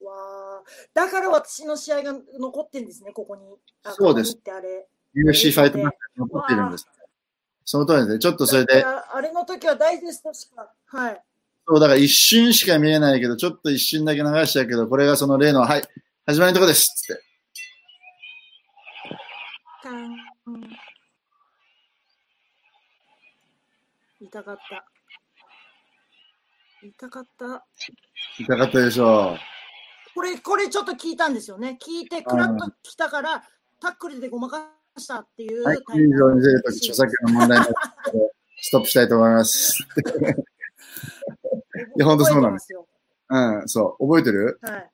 [0.00, 3.42] わあ、だから私の試合が残ってんですね、ここに。
[3.84, 4.38] あそうです。
[5.14, 6.88] UFC ファイトマッチが残っているんです。
[7.64, 8.18] その通りですね。
[8.18, 10.68] ちょっとそれで、あれの時はダイジェストしか。
[10.86, 11.22] はい。
[11.66, 15.82] そう、だから一瞬しか見えないけど、ちょっと一瞬だけ流しちゃうけど、これがその例の、はい、
[16.26, 17.22] 始まりのとこですつって。
[19.82, 20.16] タン
[24.26, 24.84] 痛かった。
[26.82, 27.64] 痛かった。
[28.40, 29.36] 痛かったでしょ
[30.16, 31.78] これ、これちょっと聞いたんですよね。
[31.80, 33.44] 聞いて、クラッと来たから、
[33.80, 35.64] タックルでごまかしたっていうう。
[35.64, 37.74] はい、以上に出るとき著作権の問題になっ
[38.62, 39.86] ストップしたいと思います。
[41.96, 42.88] いやほんとそうなんですよ。
[43.28, 44.08] うん、そう。
[44.08, 44.58] 覚えてる？
[44.62, 44.90] はい。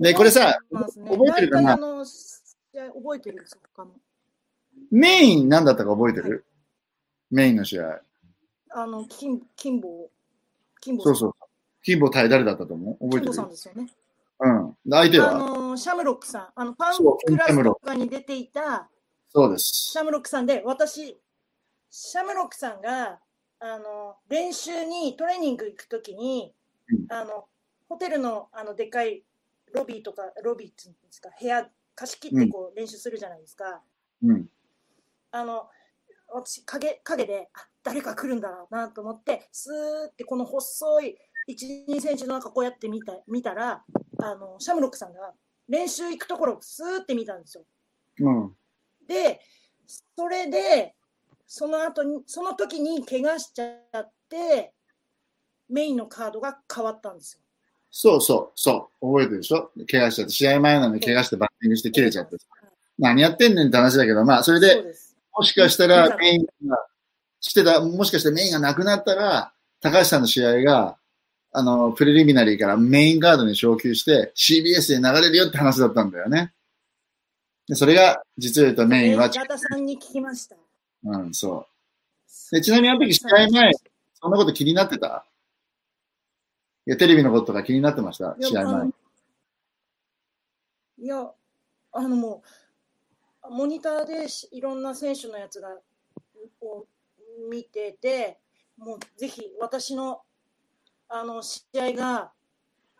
[0.00, 1.78] ね、これさ、ね覚えてるかな？
[1.78, 3.46] 覚えてる。
[4.90, 6.44] メイン何だったか覚えてる？
[7.34, 8.00] メインの試合。
[8.70, 10.08] あの、金、金棒。
[10.80, 11.32] 金棒そうそう。
[11.82, 13.10] キンボ対誰だったと思う？
[13.10, 13.32] 覚えてる？
[13.32, 13.92] 金棒さんですよね。
[14.38, 14.70] うん。
[14.70, 16.48] で相手あはの、シャムロックさん。
[16.54, 18.88] あの、パンクラスとかに出ていた、
[19.32, 19.98] そうですシ。
[19.98, 21.20] ャムロックさんで、私、
[21.90, 23.18] シャムロックさんが、
[23.58, 26.54] あの、練習に、トレーニング行くときに、
[26.88, 27.46] うんあの、
[27.88, 29.24] ホテルの、あの、でっかい
[29.72, 33.80] ロビーとか、ロビーっていうんですか、部屋貸し切ってこう練習するじゃないですか。
[34.22, 34.46] うん。
[35.32, 35.68] あの、
[36.34, 41.16] 私、影、影で、あ、誰か来るんだろうなと思って、スーってこの細い
[41.48, 43.84] 1、2センチの中こうやって見た、見たら、
[44.18, 45.32] あの、シャムロックさんが
[45.68, 47.64] 練習行くところをスーって見たんですよ。
[48.20, 48.56] うん。
[49.06, 49.40] で、
[50.16, 50.94] それで、
[51.46, 54.72] その後に、その時に怪我しちゃって、
[55.68, 57.40] メインのカードが変わったんですよ。
[57.90, 59.06] そうそう、そう。
[59.06, 59.70] 覚えてるでしょ？
[59.88, 62.36] 怪我しちゃって、試合前なのに怪我してバッティングして切れちゃって。
[62.98, 64.82] 何やってんねんって話だけど、まあ、それで。
[65.36, 66.86] もしかしたらメインが、
[67.40, 70.96] してた、もしかしてメインがなくなったら、高橋さんの試合が、
[71.52, 76.52] あの、プレリミナリーからメインカードに昇級して、CBS で流れるよって話だったんだよね。
[77.68, 80.56] でそれが、実を言うとメインは、中田さんに聞きました。
[81.04, 81.66] うん、そ
[82.50, 82.54] う。
[82.56, 83.72] でちなみにあの時試合前、
[84.14, 85.26] そんなこと気になってた？
[86.86, 88.36] いや、テレビのこととか気になってました？
[88.40, 88.88] 試合前。
[90.98, 91.30] いや、
[91.92, 92.48] あのもう、
[93.50, 95.68] モニターでしいろんな選手のやつが
[96.60, 96.86] を
[97.50, 98.38] 見てて、
[98.78, 100.22] もうぜひ私の
[101.08, 102.32] あの試合が、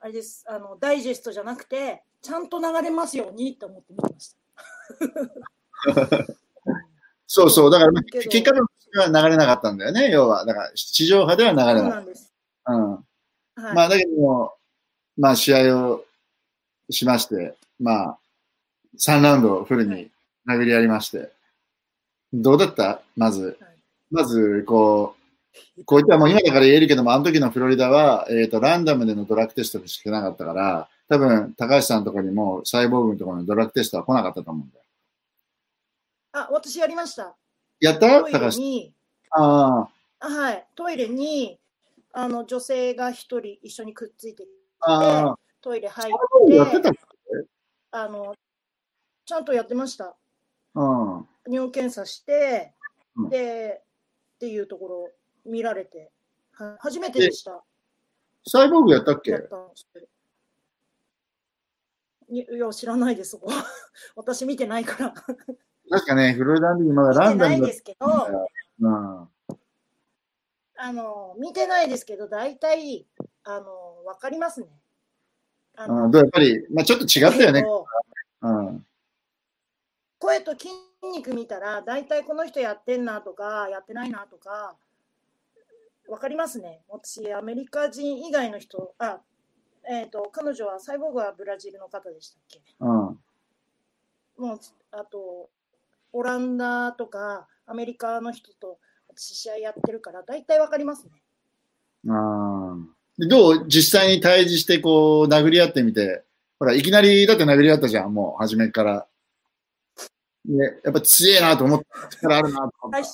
[0.01, 4.37] あれですあの、ダイジェストじゃなくて、ちゃんと流れますようにと思って見てまし
[5.99, 6.27] た。
[7.27, 7.71] そうそう。
[7.71, 10.45] だから、結果としては流れなかったんだよね、要は。
[10.45, 11.89] だから、地上波では流れな。
[11.89, 12.33] ないんです。
[12.67, 12.93] うん。
[12.93, 14.55] はいまあ、だけども、
[15.17, 16.05] まあ、試合を
[16.91, 18.19] しまして、まあ、
[18.99, 20.11] 3ラウンドフルに
[20.49, 21.31] 殴りやりまして。
[22.33, 23.01] どうだった？
[23.17, 23.75] まずはい。
[24.11, 25.17] まず、こ
[25.79, 34.85] う、こういったもう今だから言えるけども、あの時のフロリダは、えっ、と、ランダムでのドラッグテストしかなかったから、多分、高橋さんのところにも、サイボーグのところにドラッグテストは来なかったと思うんだよ。
[36.33, 37.37] あ、私やりました。
[37.81, 38.23] やった？
[38.25, 38.93] 高橋。
[39.31, 39.89] あ
[40.21, 41.59] あはい、トイレに、
[42.13, 44.47] あの、女性が一人一緒にくっついて、
[44.81, 46.11] あ、ああ、トイレ入
[46.51, 46.91] やって
[47.91, 48.35] あの、
[49.27, 50.17] ちゃんとやってました。
[50.75, 51.29] うん。
[51.47, 52.73] 尿検査して、
[53.17, 53.83] うんで、
[54.37, 55.11] っていうところ
[55.47, 56.11] 見られて、
[56.53, 57.63] は初めてでした。
[58.47, 59.31] サイボーグやったっけ？
[59.33, 59.57] やった
[62.31, 63.49] いいや、知らないです、そこ。
[64.17, 65.15] 私見てないから。
[65.91, 68.07] 確かね、フロリダの時まだラ見てンダムだっないですけど。
[68.81, 69.29] うん。
[70.77, 73.07] あの、見てないですけど、大体、
[73.45, 74.69] あの、わかりますね。
[75.77, 77.65] あうん、どうやっぱり、まあちょっと違ったよね
[78.43, 78.87] うん。
[80.25, 80.71] 声と筋
[81.03, 84.75] 肉見たら、大体この人やってんなとか、やってないなとか、
[86.09, 86.81] わかりますね。
[86.89, 89.21] 私、アメリカ人以外の人、あ、
[89.87, 92.61] えっ、と、彼女は、サイボーグはブラジルの方でしたっけ？
[92.81, 92.89] うん。
[92.89, 93.19] も
[94.55, 94.59] う、
[94.93, 95.51] あと、
[96.15, 101.11] オランダとか、アメリカの人と、私、試合やってるから、大体わかりますね。
[102.09, 102.77] あ
[103.19, 103.69] どう？
[103.69, 106.25] 実際に対峙して、こう、殴り合ってみて、
[106.59, 109.07] ほら、いきなり、だって殴り合ったじゃん、もう、初めから。
[110.45, 112.09] ね、やっぱ強えなと思った。
[112.09, 113.09] 力あるなと思った。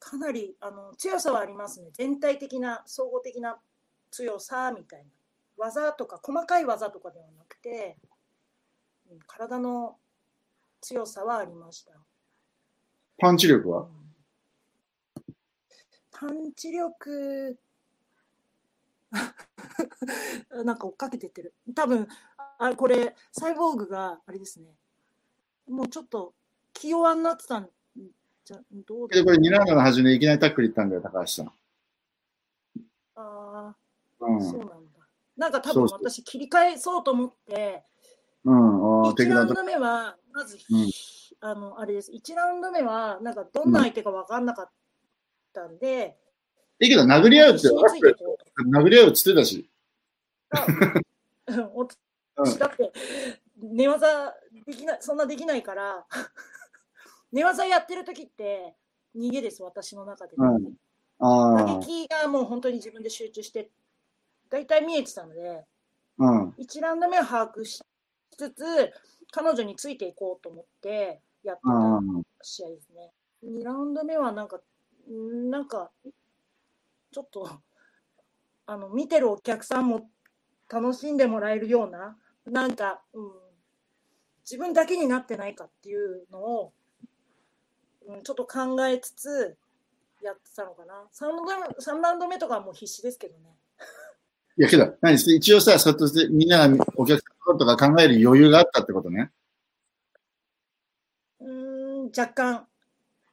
[0.00, 1.90] かなりあの強さはありますね。
[1.92, 3.60] 全体的な、総合的な
[4.10, 5.10] 強さみたいな。
[5.56, 7.96] 技とか、細かい技とかではなくて、
[9.10, 9.98] うん体の
[10.80, 11.92] 強さはありました。
[13.18, 13.82] パンチ力は？
[13.82, 13.90] うん
[16.10, 17.58] パンチ力
[20.64, 21.54] なんか追っかけてってる。
[21.74, 22.06] 多分
[22.58, 24.76] あこれ、サイボーグがあれですね。
[25.70, 26.34] もうちょっと
[26.72, 27.68] 気弱になってたん
[28.44, 31.46] じゃ、どうだで、これ2ラウンドの初めでいきなりタックルいったんだよ、高橋さん。
[31.46, 31.52] あ
[33.16, 33.74] あ、
[34.20, 34.44] うん。
[34.44, 34.74] そうなんだ。
[35.36, 37.84] なんか多分私切り替えそうと思って、
[38.44, 39.04] うん。
[39.04, 39.54] ああ、1敵だと。
[39.54, 40.90] ラウンド目は、まず、うん
[41.42, 42.12] あの、あれです。
[42.12, 44.70] 1ラウンド目は、なんかどんな相手か分かんなかっ
[45.54, 46.18] たんで、
[46.80, 47.68] いいけど、殴り合うって。
[47.68, 49.70] 殴り合うっつってたし。
[50.50, 50.66] あ
[51.46, 52.92] うん私だって、
[53.62, 54.34] 寝技
[54.66, 56.06] できない、そんなできないから、
[57.32, 58.76] 寝技やってる時って
[59.16, 60.36] 逃げです、私の中で。
[60.36, 60.74] うん
[61.22, 63.70] あ打撃がもう本当に自分で集中して、
[64.48, 65.66] 大体見えてたので、
[66.18, 66.24] あ。
[66.24, 66.48] うん。
[66.58, 67.82] 1ラウンド目は把握し
[68.36, 68.92] つつ、
[69.30, 72.22] 彼女についていこうと思ってやってうん。
[72.22, 73.12] た試合ですね。
[73.44, 74.60] 2ラウンド目はなんか、
[75.10, 75.90] んなんか、
[77.12, 77.50] ちょっと、
[78.66, 80.10] あの、見てるお客さんも
[80.70, 83.30] 楽しんでもらえるような、なんか、うん、
[84.44, 86.72] 自分だけになってないかっていうのを、
[88.08, 89.56] うん、ちょっと考えつつ
[90.22, 91.04] やってたのかな。
[91.14, 93.40] 3ラウンド三ラウンド目とかはもう必死ですけどね。
[94.58, 99.30] いやけど、何一応さ、そうやってみんながお客さんととか考える余裕があったってことね。
[101.40, 102.66] うーん、若干、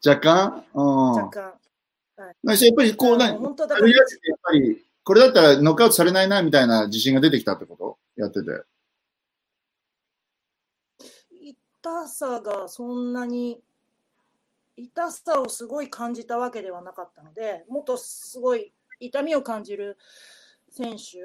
[0.05, 0.63] 若干？
[0.73, 1.11] うん。
[1.13, 1.53] 若干。
[2.43, 3.87] 何やっぱりこう、あ何の本当だやっ
[4.41, 7.97] ぱり、これだったらノックアウトされないなみたいな自信が出てきたってこと？
[8.15, 8.51] やってて。
[11.87, 13.61] 痛さがそんなに
[14.75, 19.97] 痛さをすごい感じたわけではなかったのでもっとすごい痛みを感じる
[20.69, 21.19] 選手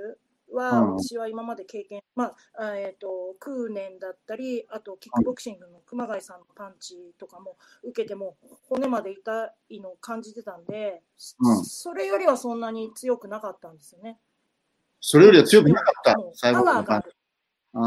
[0.55, 8.37] は、うん私は今まで経験、まああえー、とクーネンだったりあとキックボクシングの熊谷さんのパンチとかも受けても
[8.69, 11.01] 骨まで痛いのを感じてたんで、
[11.41, 14.19] うんそれよりはそんなに強くなかったんですよね。
[15.01, 17.17] それよりは強くなかったパワーがある。
[17.73, 17.79] あ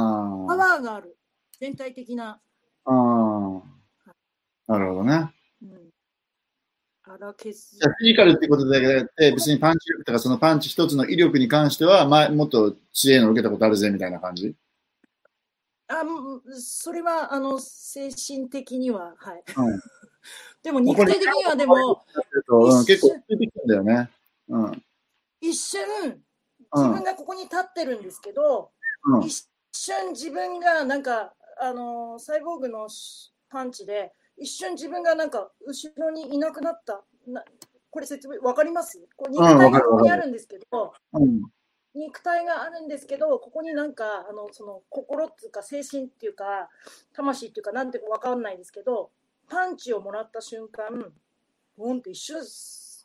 [0.48, 0.58] パあ。
[0.58, 1.18] ワーがある。
[1.60, 2.42] 全体的な。
[2.86, 3.62] あ
[4.67, 4.74] あ。
[4.74, 5.32] なるほどね。
[5.62, 5.91] うん、
[7.04, 14.56] 荒削じゃあフィジカルってことであって、別にパンチ力とかそのパンチ一つの威力に関しては、前もっと強いの受けたことあるぜみたいな感じ？
[15.88, 19.43] あうんそれはあの精神的には、はい。
[19.56, 19.82] うん。
[20.63, 22.04] でも肉体的にはでも、
[22.48, 24.10] うん、結構ついてきたんだよね。
[24.48, 24.84] うん。
[25.41, 26.26] 一瞬、うん
[26.74, 27.04] 自分。
[27.04, 28.71] がここに立ってるんですけど、
[29.04, 29.24] うん。
[29.24, 32.88] 一瞬自分がなんか、あのサイボーグの
[33.50, 37.04] パンチで、一瞬自分がなんか後ろにいなくなった。
[37.28, 37.44] な
[37.89, 39.00] これ説明わかります？
[39.15, 41.41] こう肉体がここにあるんですけど、うん。
[41.98, 46.70] 肉体があるんですけど、ここになんか、あの、その、心っていうか、精神っていうか、
[47.13, 49.12] 魂っていうか、なんていうかわかんないですけど、
[49.48, 51.13] パンチをもらった瞬間、
[51.78, 52.41] ボンって一瞬、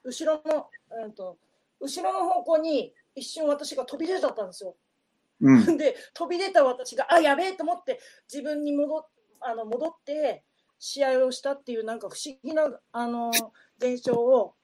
[0.02, 0.66] 後ろの、
[1.04, 1.38] うんと、
[1.78, 4.74] 後ろの方向に一瞬私が飛び出ちゃったんですよ。
[5.40, 5.76] うん。
[5.79, 8.00] で、飛び出た私が、あ、やべえと思って、
[8.33, 9.07] 自分に戻っ
[9.40, 10.44] あの戻って、
[10.79, 13.31] 試合をしたっていう、なんか不思議な、あの、
[13.79, 14.55] 現象を、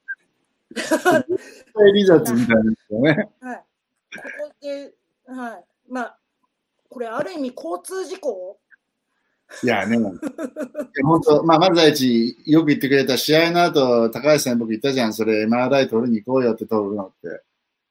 [0.74, 3.30] 離脱みたいですよね。
[3.40, 3.56] はい。
[3.56, 4.94] ここで、
[5.26, 5.64] はい。
[5.88, 6.18] まあ、
[6.88, 8.58] これある意味交通事故？
[9.62, 9.98] いやね。
[11.04, 17.42] 本当、まあ、まず第一、よく言ってくれた試合の後、高橋さんに僕言ったじゃん、それ MRI 取りに行こうよって取るのって。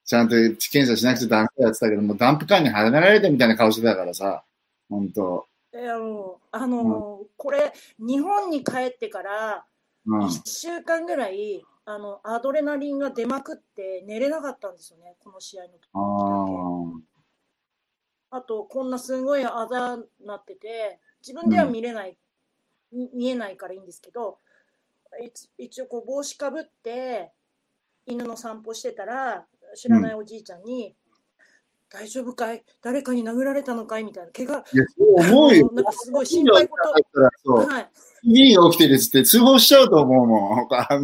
[0.06, 4.44] ちゃんと検査しなくちゃダメだって言ってたけど、もうダンプカーに離れられたみたいな顔してたからさ、
[4.90, 5.48] 本当。
[5.74, 9.66] いやもうあの、これ日本に帰ってから
[10.06, 10.26] うん。
[10.26, 17.04] 1週間ぐらい、あのアドレナリンが出まくって寝れなかったんですよねこの試合の時。
[18.32, 22.18] ああとこんなすごいあざになってて自分では見れない、
[22.92, 24.40] み見えないからいいんですけど
[25.58, 27.32] 一応こう帽子かぶって
[28.08, 30.96] 犬の散歩してたら知らないおじいちゃんに
[31.90, 32.64] 「大丈夫かい？
[32.82, 34.64] 誰かに殴られたのかい?」みたいな怪我あ。
[34.74, 35.70] いや、そう思うよ。
[35.74, 36.78] なんかすごい心配事
[37.44, 37.66] そう。
[37.68, 37.90] はい
[38.28, 40.68] 次が起きてるっつって通報しちゃうと思うもん。
[40.74, 40.88] あ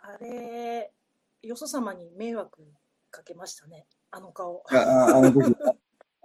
[0.00, 0.92] あれ、
[1.42, 2.62] よそ様に迷惑
[3.10, 4.62] かけましたね、あの顔。
[4.70, 5.56] ああの時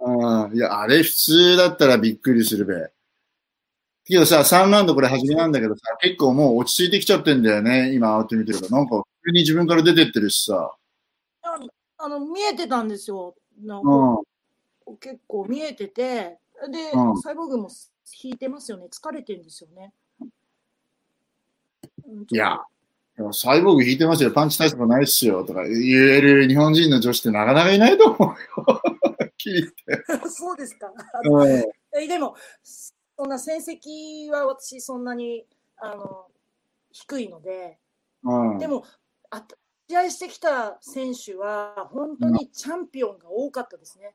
[0.02, 2.92] うんいや、あれ普通だったらびっくりするべ。
[4.04, 7.92] けどさ、3ラウンドこれ初めなんだけどさ、結構もう落ち着いてきちゃってんだよね。
[7.92, 8.70] 今、会ってみてると。
[8.74, 10.74] なんか、普通に自分から出てってるしさ。
[11.42, 11.58] あ
[11.98, 13.84] あの見えてたんですよ、なんう
[14.86, 14.96] かん。
[14.96, 16.38] 結構見えてて、
[16.70, 17.68] で、うんサイボーグも
[18.22, 19.92] 引いてますよね、疲れてるんですよね。
[22.06, 22.58] うんいや、
[23.16, 24.30] でもサイボーグ引いてますよ。
[24.30, 25.44] パンチ対策ないっすよ。
[25.44, 28.36] とか言える日本人の女子ってなかなかいないと思うよ。
[28.64, 28.82] は
[29.24, 30.04] っきり言って。
[30.30, 30.92] そうですか。
[31.24, 35.44] うん えでも、そんな戦績は私、そんなに
[35.76, 36.28] あの
[36.92, 37.78] 低いので、
[38.22, 38.58] うん。
[38.58, 38.84] でも、
[39.30, 39.44] あ
[39.88, 44.14] 試合してきた選手は、本当にチャンピオンが多かったですね。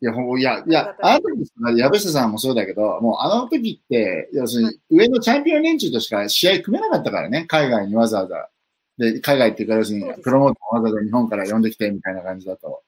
[0.00, 8.50] いや、ほいや、いや、あの時、矢下さんもそうだけど、もうあの時って、要するに上のチャンピオン連中としか試合組めなかったからね、海外にわざわざ。
[8.98, 12.82] で、海外っていうか、要するにプロモーターをわざわざ日本から呼んできてみたいな感じだと。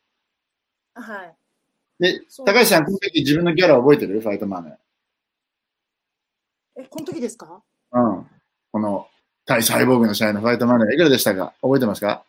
[0.94, 1.34] はい。
[1.98, 4.20] で、高橋さん、この時自分のギャラ覚えてる？
[4.20, 4.76] ファイトマネ
[6.78, 7.62] え、この時ですか？
[7.92, 7.98] ー。
[7.98, 8.26] うん。
[8.70, 9.08] この、
[9.46, 11.54] 対サイボーグの試合のファイトマネー、いくらでしたか？
[11.62, 12.22] 覚えてますか？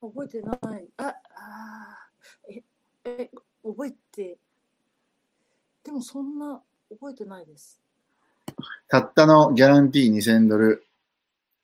[0.00, 0.58] 覚えてない。
[0.98, 2.62] あ、あーえ、
[3.04, 3.30] え、
[3.64, 4.36] 覚えて、
[5.84, 6.60] でもそんな
[6.90, 7.80] 覚えてないです。
[8.88, 10.84] たったのギャランティー2000ドル。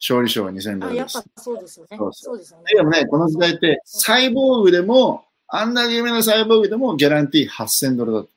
[0.00, 1.24] 勝利賞は2000ドルですぱ。
[1.42, 1.98] そうですよね。
[2.12, 2.64] そうですよね。
[2.72, 8.30] でもね、この時代って、サイボーグでも、あんな有名なサイボーグでもギャランティー8000ドルだった。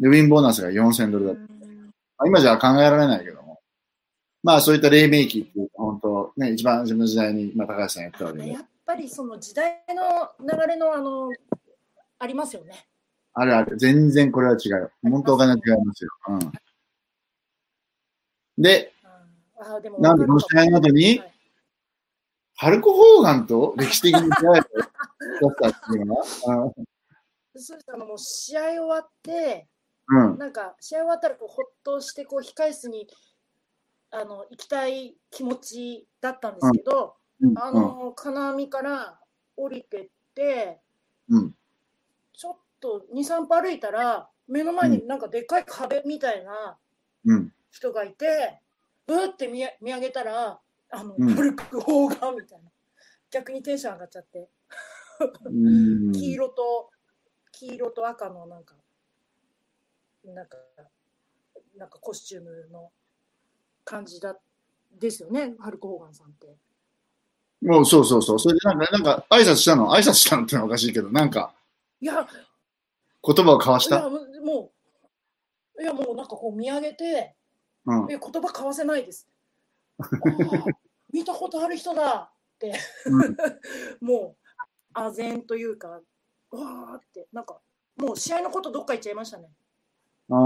[0.00, 2.26] で、ウィンボーナスが4000ドルだった。
[2.26, 3.35] 今じゃ考えられないけども。
[4.46, 8.60] まあそういった黎明期っていうか、本当ね、一番自分の時代に、まあ高橋さんやったわけでや。
[8.60, 11.30] っぱりその時代の流れのあの、
[12.20, 12.86] ありますよね。
[13.34, 13.76] あるある。
[13.76, 14.90] 全然これは違うよ。
[15.02, 16.10] 本当お金違いますよ。
[16.28, 16.52] うん。
[18.62, 21.32] で、うんあでもなんでこの試合の後にはい
[22.58, 29.66] ハルコ・ホーガンと歴史的に出会えた だっていうのは、そうしたらもう試合終わって、
[30.08, 30.32] うん。
[30.32, 30.38] うん。
[30.38, 33.08] なんか試合終わったらこうほっとしてこう控室に
[34.10, 37.58] あの行きたい気持ちだったんですけど、うん。
[37.58, 39.20] あの金網から
[39.56, 40.80] 降りてって、
[41.28, 41.54] うん。
[42.32, 46.78] ちょっと2、3歩歩いたら、目の前になんかでっかい壁みたいな
[47.24, 47.52] うん。
[47.70, 48.60] 人がいて、
[49.08, 52.70] うーって見見上げたら、あの、うんハルク・ホーガンみたいな。
[53.30, 54.48] 逆にテンション上がっちゃって、
[55.44, 56.12] うん。
[56.12, 56.90] 黄色と、
[57.52, 58.76] 黄色と赤のなんか、
[60.24, 60.56] なんか、
[61.76, 62.92] なんかコスチュームの
[63.86, 64.36] 感じだ
[64.98, 66.54] ですよね、ハルク・ホーガンさんって。
[67.62, 68.38] もうそうそうそう。
[68.38, 69.90] それでなんか、なんか挨拶したの？
[69.90, 71.54] 挨拶したのってのはおかしいけど、なんか
[72.00, 72.26] いや、
[73.24, 74.10] 言葉を交わしいやた。
[74.10, 74.70] も
[75.78, 77.34] う、いやもうなんかこう見上げて、
[77.86, 78.06] うん。
[78.06, 79.28] 言葉交わせないです。
[81.12, 83.36] 見たことある人だって、うん
[84.06, 84.36] も
[84.94, 87.60] う、唖然というか、わーって、なんか、
[87.96, 89.48] もう試合のことどっか行っちゃいましたね。
[90.30, 90.36] あー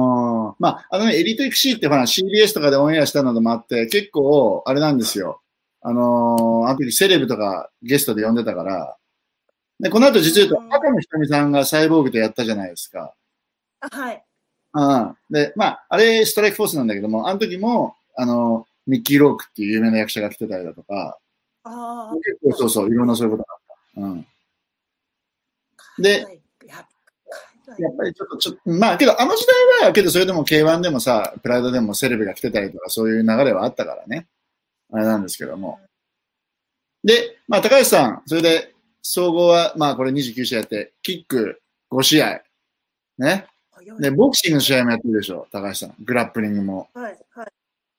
[0.60, 5.40] まあ、あのね、エリート FC ってほら CBS とかでオンエアしたのでもあって、結構、あれなんですよ。
[5.80, 8.96] あのーあの時セレブとかゲストで呼んでたから、
[9.80, 13.14] で、この後実は言うと、赤野ひとみさんがサイボーグでやったじゃないですか。
[13.80, 14.22] あはい。
[14.74, 15.16] うん。
[15.30, 21.18] で、まあ、あれ、ストライクフォースなんだけども、あの時も、あの、ミッキー・ロークっていう有名な役者が来てたりだとか、
[21.64, 23.60] あ結構そうそう、いろんなそういうことがあっ
[23.94, 24.00] た。
[24.02, 24.26] うん。
[25.78, 26.02] あ。
[26.02, 26.39] ではい
[27.78, 29.46] ややっぱりちょっと、ちょっと、まあ、けど、あの時
[29.80, 34.26] 代は、けど、それでも K1 でもさ、プライドでもセレブが来てたりとか、そういう流れはあったからね。
[34.92, 35.80] あれなんですけども。
[37.04, 41.60] で、まあ、高橋さん、それで、総合は、まあ、これ29試合やって、キック
[41.90, 42.42] 5試合。
[43.18, 43.46] ね。
[43.98, 45.94] で、ボクシングの試合もやってるでしょ、高橋さん。
[46.04, 46.88] グラップリングも。
[46.94, 47.52] はい、はい。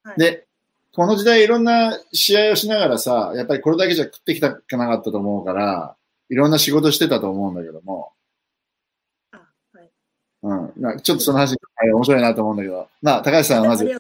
[0.04, 0.46] はい、で、
[0.94, 5.96] この時代いろんな試合をしながらさ、やっぱりこれだけじゃ食ってきたかなかったと思うから、
[6.30, 8.12] いろんな仕事してたと思うんだけども、
[10.44, 10.74] うん。
[10.78, 13.86] まあちょっとその話、はい面白いなと思うんだけど、まあ、高橋さんはまず。
[13.86, 13.96] で、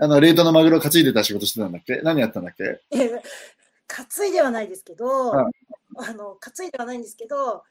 [0.00, 2.00] あの、冷凍のマグロ担いでた仕事してたんだっけ？
[2.02, 2.80] 何やったんだっけ？
[2.90, 3.20] えー
[3.86, 5.38] 担いではないですけど、うん。
[5.38, 7.64] あの担いではないんですけど、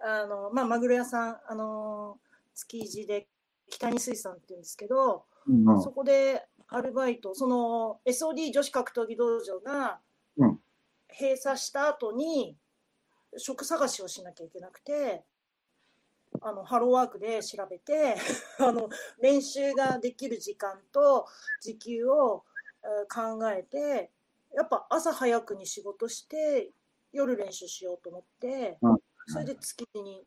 [0.00, 2.18] あのまあ、マグロ屋さん、あの
[2.54, 3.26] 築地で
[3.68, 5.82] 北に水産って言うんですけど、うんうん。
[5.82, 9.98] そこでアルバイト、その SOD 女子格闘技道場が
[10.36, 10.60] うん。
[11.20, 12.56] 閉鎖した後に、
[13.36, 15.22] 職探しをしなきゃいけなくて、
[16.40, 18.16] あのハローワークで調べて
[18.58, 18.88] あの
[19.20, 21.26] 練習ができる時間と
[21.60, 22.44] 時給を
[22.82, 24.10] えー考えて
[24.54, 26.70] やっぱ朝早くに仕事して
[27.12, 28.98] 夜練習しようと思って、うん。
[29.26, 30.22] それで築地に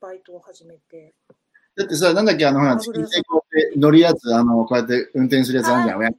[0.00, 1.14] バイトを始めて。
[1.76, 3.12] だってさ、なんだっけ、あの、ほら、マグロ屋さん。
[3.12, 5.98] 築地でこうやって乗るやつ、あの、こうやって運転するやつあるじゃん。
[5.98, 6.10] 親。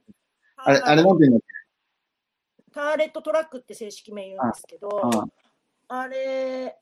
[0.57, 1.41] あれ、あれなんて言うんだっ
[2.71, 4.89] ターレットトラックって正式名言うんですけど
[5.89, 6.77] あれ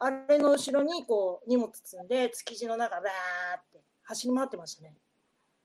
[0.00, 4.94] あれの後ろにこう荷物積んで築地の中バーって走り回ってましたね。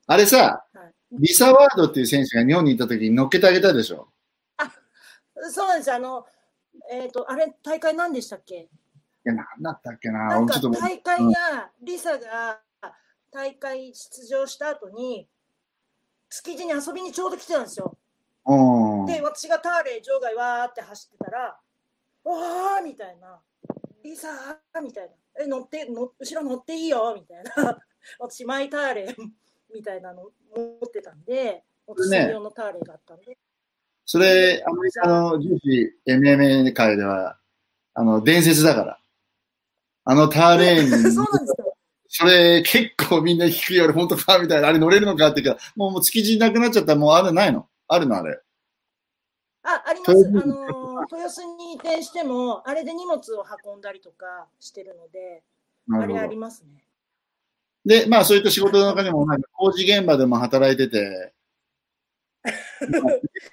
[0.06, 4.08] あれさ、はいリサワードっていう選手が日本にいた時に乗っけてあげたでしょ？
[5.50, 6.26] そうなんですあの、
[6.90, 8.54] えっ、と、あれ、大会何でしたっけ？
[8.56, 8.68] い
[9.24, 10.26] や、なんだったっけな。
[10.26, 12.60] なんか大会が、リサが
[13.30, 15.28] 大会出場した後に、
[16.28, 17.96] 築地に遊びにちょうど来てたんですよ。
[18.46, 19.06] うん。
[19.06, 21.56] で、私がターレー場外わーって走ってたら、
[22.24, 23.40] わーみたいな、
[24.06, 27.78] リサーみたいな、え、乗って、の後ろ乗っていいよみたいな、
[28.18, 29.14] 私、マイターレー
[29.74, 33.36] みたいなの持ってたんで、私専用のターレあったんで、
[34.04, 37.38] それ、アメリカの女子 MMA 界では、
[37.94, 39.00] あの、伝説だから。
[40.08, 41.76] あのターレーンに、 そうなんですよ。
[42.08, 47.68] それ結構みんな聞くより本当かみたいな、あれ乗れるのかって言うから、もうもう築地なくなっちゃったらもうあれないの？
[47.88, 48.40] あるのあれ。
[49.64, 50.10] あ、あります。
[50.12, 55.42] あのー、豊洲に移転しても、あれで荷物を運んだりとかしてるので、
[55.92, 56.36] あれあり。
[56.36, 56.84] ますね。
[57.84, 61.32] で、まあそういった仕事の中でも、工事現場でも働いてて、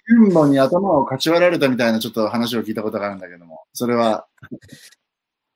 [0.08, 4.28] ユンボに頭をかち割られたみたいなちょっと話を聞いたことがあるんだけども、それは、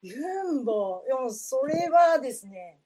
[0.02, 0.14] ユ
[0.60, 2.80] ンボ、いや、それはですね、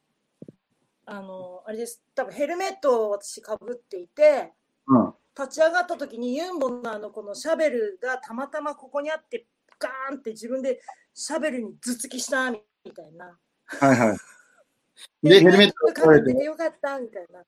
[1.05, 2.03] あの、あれです。
[2.15, 4.53] 多分ヘルメットを私かぶっていて、
[4.87, 5.15] うん。
[5.39, 9.47] 立ち上がった時にユンボのあのこのシャベルがたまたまここにあって
[9.78, 10.80] ガーンって自分で
[11.14, 12.59] シャベルに頭突きしたみ
[12.95, 13.39] たいな。
[13.66, 15.28] はいはい。
[15.28, 16.45] で、ヘルメットが壊れて。
[16.45, 17.43] よかったみたいな。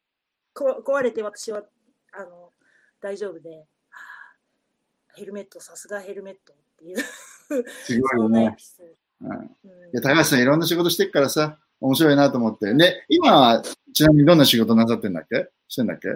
[0.55, 1.63] こ壊れて私は
[2.13, 2.51] あの
[3.01, 3.65] 大丈夫で、は
[5.11, 6.97] あ、ヘルメット、さすがヘルメットっていう。
[7.85, 8.57] すごいよね。
[9.21, 9.39] うん、い
[9.93, 12.73] や高橋さん、いろんな仕事してるからさ、面白いなと思って。
[12.75, 13.63] で、今は、
[13.93, 15.51] ちなみにどんな仕事なさってんだっけ？
[15.69, 16.09] してんだっけ？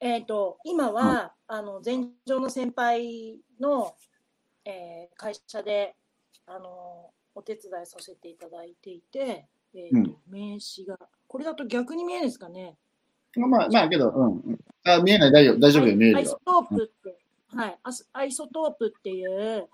[0.00, 3.94] えっ、ー、と、今は、うん、あの、前場の先輩の、
[4.64, 5.96] えー、会社で、
[6.46, 12.76] あの、お手伝いさせていただいていて、えーと、うん、名刺が、これだと逆に見えるんですかね？
[13.36, 14.58] まあ、まあ、けど、うん。
[14.84, 16.18] あ見えない、大丈夫、大丈夫よ、見えるよ。
[16.18, 17.18] アイソトープって、
[17.52, 17.78] うん、はい、
[18.12, 19.68] アイソトープっていう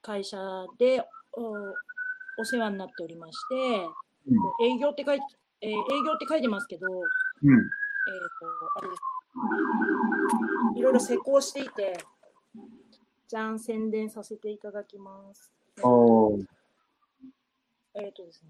[0.00, 0.38] 会社
[0.78, 1.52] でお
[2.40, 3.54] お世話になっておりまして、
[4.28, 5.24] うん、営業って書いて、
[5.60, 7.66] えー、営業って書いてますけど、うん、えっ、ー、と、
[8.78, 9.13] あれです。
[10.76, 11.98] いろいろ施工していて、
[13.28, 15.52] じゃん、宣伝させていただきます。
[15.82, 16.38] お
[17.94, 18.48] えっ、ー、とですね、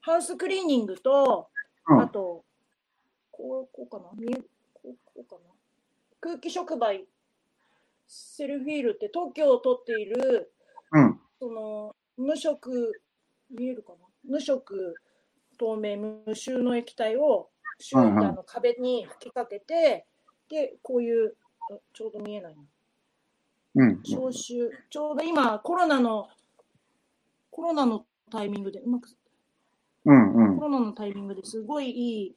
[0.00, 1.48] ハウスクリーニングと、
[1.88, 2.44] うん、あと、
[3.30, 4.04] こう、こうかな？
[4.04, 4.14] こ
[4.84, 5.40] うこうかな？
[6.20, 7.04] 空気触媒、
[8.08, 10.52] セルフィールって特許を取っている、
[10.92, 13.00] うん、その、無色、
[13.50, 13.98] 見えるかな？
[14.24, 14.94] 無色
[15.58, 20.06] 透明無臭の液体をシューターの壁に吹きかけて、
[20.48, 21.36] で、こういう、
[21.92, 22.62] ちょうど見えないな。
[23.74, 24.00] うん。
[24.04, 24.70] 消臭。
[24.90, 26.28] ちょうど今、コロナの、
[27.50, 29.08] コロナのタイミングで、うまく、
[30.04, 32.36] うんうん、コロナのタイミングですごいいい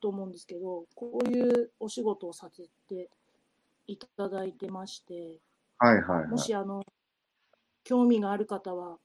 [0.00, 3.10] と思うんですけど、こういうお仕事をさせて
[3.86, 5.38] いただいてまして、
[5.78, 6.82] はいはい、はい、もしあの、
[7.84, 8.98] 興味がある方は、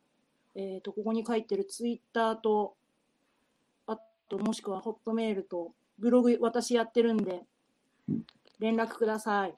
[0.55, 2.76] えっ、ー、と、ここに書いてるツイッターと、あ
[4.27, 7.43] と、もしくはホットメールと、ブログ私やってるんで、
[8.59, 9.55] 連絡ください。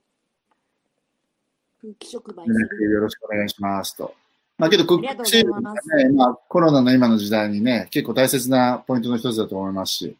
[1.81, 4.13] 空気触媒よろしくお願いしますと。
[4.57, 5.61] まあけど、空気触媒
[5.97, 10.17] ね、まあコロナの今の時代にね、結構大切なポイントの一つだと思いますし。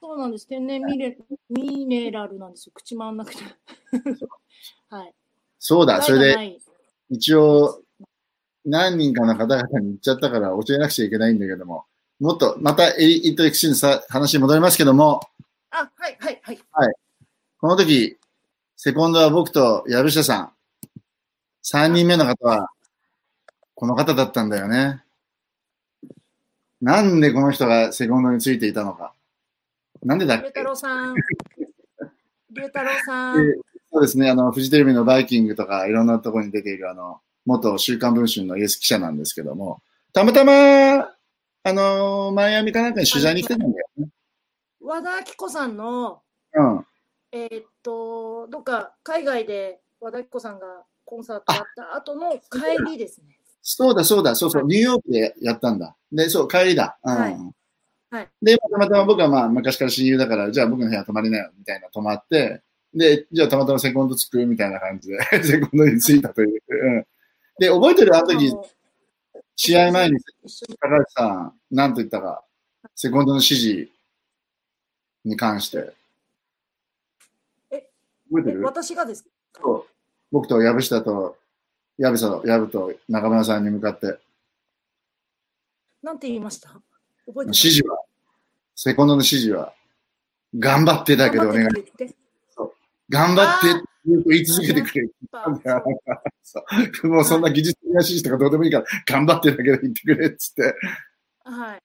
[0.00, 0.46] そうなんです。
[0.46, 1.16] 天然ミネ
[1.50, 2.72] ミネラルなんですよ。
[2.74, 3.42] 口回んなくて。
[4.90, 5.14] はい。
[5.58, 6.58] そうだ、それで、
[7.10, 7.82] 一応、
[8.64, 11.84] 何人かの方々に言っちゃったから教えなくちゃいけないんだけども、
[12.20, 15.20] もっと、またエリートエクシーンさ話に戻りますけども、
[15.70, 16.58] あ、はい、はい、はい。
[16.72, 16.94] はい。
[17.60, 18.16] この時、
[18.76, 20.52] セコンドは僕と藪下さん、
[21.62, 22.70] 三人目の方は、
[23.74, 25.02] この方だったんだよね。
[26.80, 29.12] なんでこの人がセコンドについていたのか。
[30.04, 30.44] なんでだっけ？
[30.44, 31.14] 龍太郎さん。
[32.50, 33.54] 龍太郎さん。
[33.92, 39.80] そうですね、あの、フジテレビのバイキングとか、いろんなところに出ている、あの、元週刊文春のイエス記者なんですけども、
[40.12, 41.10] たまたま、
[41.68, 44.08] あの、マイアミかなんかに取材に来てたんだよね。
[44.80, 46.22] 和田アキ子さんの、
[46.54, 46.86] うん。
[47.30, 50.66] えー、っと、どっか海外で和田アキ子さんが
[51.04, 53.38] コンサートやった後の帰りですね。
[53.60, 55.94] そうだ、そうだ、そうそう、ニューヨークでやったんだ。
[56.10, 56.98] で、そう、帰りだ。
[57.04, 57.14] うん。
[57.14, 57.36] はい。
[58.10, 62.62] はい、で、たまたま僕はまあ、昔から親友だから、じゃあ僕の部屋泊まりなよ、みたいな泊まって、
[62.94, 66.62] で、じゃあたまたまセコンドつくみたいな感じで、 セコンドについたという。
[66.68, 67.06] うん、
[67.58, 68.16] で、覚えてる？
[68.16, 68.50] あの時、
[69.60, 70.20] 試合前に
[70.80, 72.44] 高橋さん、なんと言ったか、
[72.94, 73.88] セコンドの指示
[75.24, 75.92] に関して。
[77.72, 77.90] え、
[78.30, 78.62] 覚えてる？
[78.62, 79.26] 私がです
[79.60, 79.92] そう。
[80.30, 81.36] 僕と藪下と、
[81.98, 84.20] 藪下、藪と中村さんに向かって。
[86.04, 86.68] なんて言いました？
[86.68, 86.82] 覚
[87.28, 87.98] えて指示は、
[88.76, 89.74] セコンドの指示は、
[90.56, 91.68] 頑張ってだけどお願い。
[93.08, 95.14] 頑張って言い続けてくれる。
[97.04, 98.50] もうそんな技術的な指示とかどう。
[98.50, 100.74] でもいいから、頑張ってだけで言ってくれっつって。
[101.44, 101.82] はい。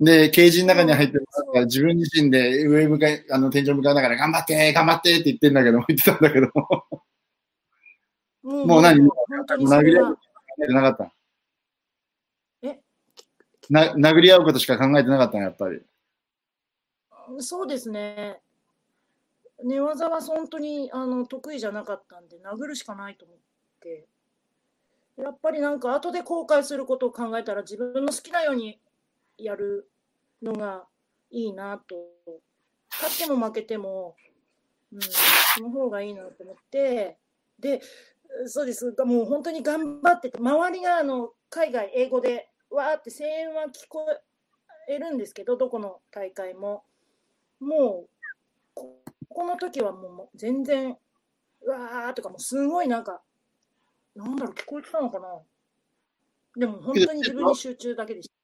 [0.00, 6.84] で、ケージの中に入ってるから自分自身で上向かい、あの、天井向かいながら頑張って頑張ってって言ってんだけど、言ってたんだけども。
[8.44, 8.82] う。
[8.82, 9.64] 何もう。
[9.64, 10.14] 殴り合う。
[10.14, 11.12] ことしか考えてなかった
[12.62, 12.80] え
[13.70, 14.44] な殴り合う。
[14.44, 15.82] ことしか考えてなかった、やっぱり。
[17.40, 17.66] そう。
[17.66, 18.40] ですね。
[19.64, 23.38] 寝技は本当にあの得意じゃなかったんで、殴るしかないと思っ
[23.80, 24.06] て、
[25.16, 28.80] やっぱりなんか後で後悔することを考えたら自分の好きなように
[29.36, 29.90] やる
[30.42, 30.86] のが
[31.30, 31.96] いいなと、
[32.90, 34.14] 勝っても負けても、
[34.92, 37.18] うん、その方がいいなと思って、
[37.58, 37.80] で、
[38.46, 44.06] そうです、もう本当に頑張ってて、周りがあの海外、英語でわーって声援は聞こ
[44.88, 46.84] えるんですけど、どこの大会も。
[47.60, 48.08] もう
[49.28, 50.96] この時はもう全然、
[51.62, 53.20] うわーとかもうすごいなんか、
[54.14, 55.26] なんだろう、聞こえてたのかな
[56.56, 58.34] でも本当に自分に集中だけでした。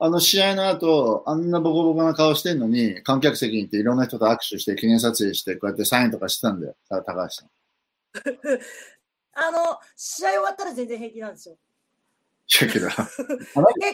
[0.00, 7.50] あの試合の後、あんなボコボコな顔してんのに、観客席に行っていろんな人と握手して、記念撮影して、こうやってサインとかしてたんだよ、高橋さん。
[9.36, 11.56] あの、試合終わったら全然平気なんですよ。
[12.46, 12.80] 結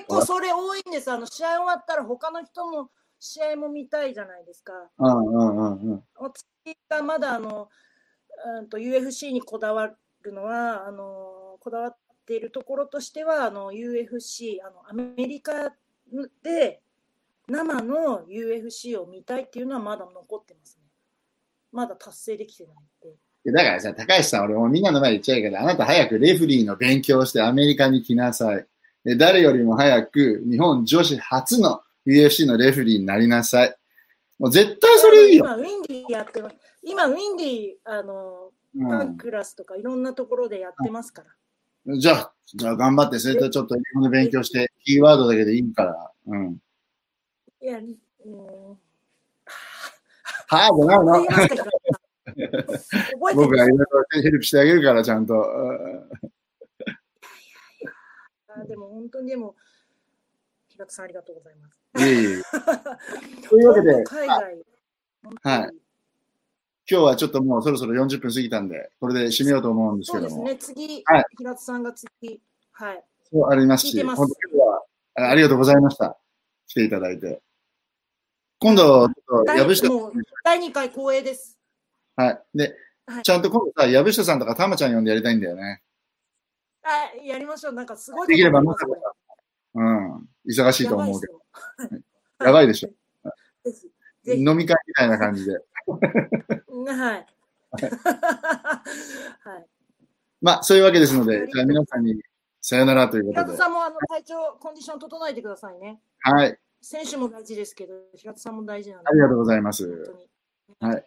[0.09, 1.11] 構それ多いんです。
[1.11, 2.91] あの、試合終わったら他の人も
[3.21, 4.73] 試合も見たいじゃないですか。
[4.99, 6.05] うんうんうんうん。
[6.17, 6.45] 私
[6.89, 7.69] がまだあの、
[8.59, 9.93] うんと UFC にこだわ
[10.23, 11.97] るのは、あの、こだわっ
[12.27, 15.75] ているところとしては、あの、UFC、あの、アメリカ
[16.43, 16.81] で
[17.47, 20.85] 生の UFC を見たいっていうのはまだ残ってますね。
[21.71, 22.75] まだ達成できてない
[23.53, 28.67] だからさ、高橋さん、俺もみんなの前で言っちゃうけど、あなた早くレフリーの勉強をしてアメリカに来なさい。
[29.05, 31.81] で誰よりも早く日本女子初の
[32.11, 33.77] UFC のレフリーになりなさい。
[34.39, 35.45] もう絶対それいいよ。
[35.45, 36.57] 今、ウィンディやってます。
[36.83, 38.53] 今、ウィンディ、あの、
[38.89, 41.29] パンクラスとかいろんなところでやってますから。
[41.93, 46.13] うん、じゃあ、じゃあ頑張って、それとちょっと日本の勉強して、キーワードだけでいいから。
[46.27, 46.59] うん。
[47.61, 47.87] いや、うん。
[50.49, 51.51] はぁ、じゃないの
[53.35, 55.35] 僕がいるろいろヘルプしてあげるから、ちゃんと。
[55.35, 56.31] うん
[58.53, 59.55] あでも本当にでも、
[60.69, 61.80] 平田さんありがとうございます。
[61.99, 62.43] いえいえ。
[63.49, 64.65] というわけで、海外、
[65.43, 65.81] はい
[66.91, 70.31] 今日はちょっともうそろそろ40分過ぎたんで、これで締めようと思うんですけども。
[70.31, 72.41] そうですね、次、はい平田さんが次、
[72.73, 73.05] はい。
[73.33, 76.19] そうありますし、あありがとうございました。
[76.67, 77.41] 来ていただいて。
[78.59, 79.89] 今度、ちょっと、第藪下
[80.43, 81.57] 第2回光栄です。
[82.17, 82.43] はい。
[82.55, 82.77] で、
[83.07, 85.81] はいちゃんと今度さ、藪下さんとかたまちゃん呼んでやりたいんだよね。
[86.83, 87.73] あやりましょう。
[87.73, 88.87] なんかすごいできればまさ。
[90.51, 91.41] 忙しいと思うけど。
[92.39, 92.91] どやばいでしょ。
[94.27, 95.53] 飲み会みたいな感じで。
[95.53, 95.59] は
[96.87, 96.93] い。
[96.93, 97.27] はい。
[100.41, 102.21] まあ、そういうわけですので、じゃあ皆さんに
[102.61, 103.47] さよならということで。
[103.47, 106.01] 平田さんもあの体調、コンディション整えてくださいね。
[106.21, 106.59] はい。
[106.83, 109.09] 選手も大事ですけど、平田さんも大事なんで。
[109.09, 109.89] ありがとうございます。
[110.81, 111.05] はい。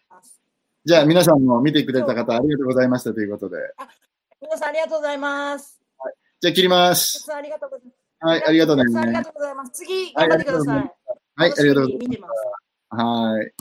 [0.86, 3.58] じゃあ皆さんも見てくれた方ありがとうございましたということで。
[4.42, 5.82] 皆さんありがとうございます。
[6.42, 7.20] じゃあ切りま皆す。
[7.20, 8.03] さんありがとうございます。
[8.24, 8.86] はい、ありがとうね。
[8.86, 9.72] 皆さんありがとうございます。
[9.74, 10.78] 次、頑張ってください。
[10.78, 10.90] はい、
[11.36, 12.20] ありがとうござい。
[12.20, 13.04] ます。
[13.04, 13.52] はい。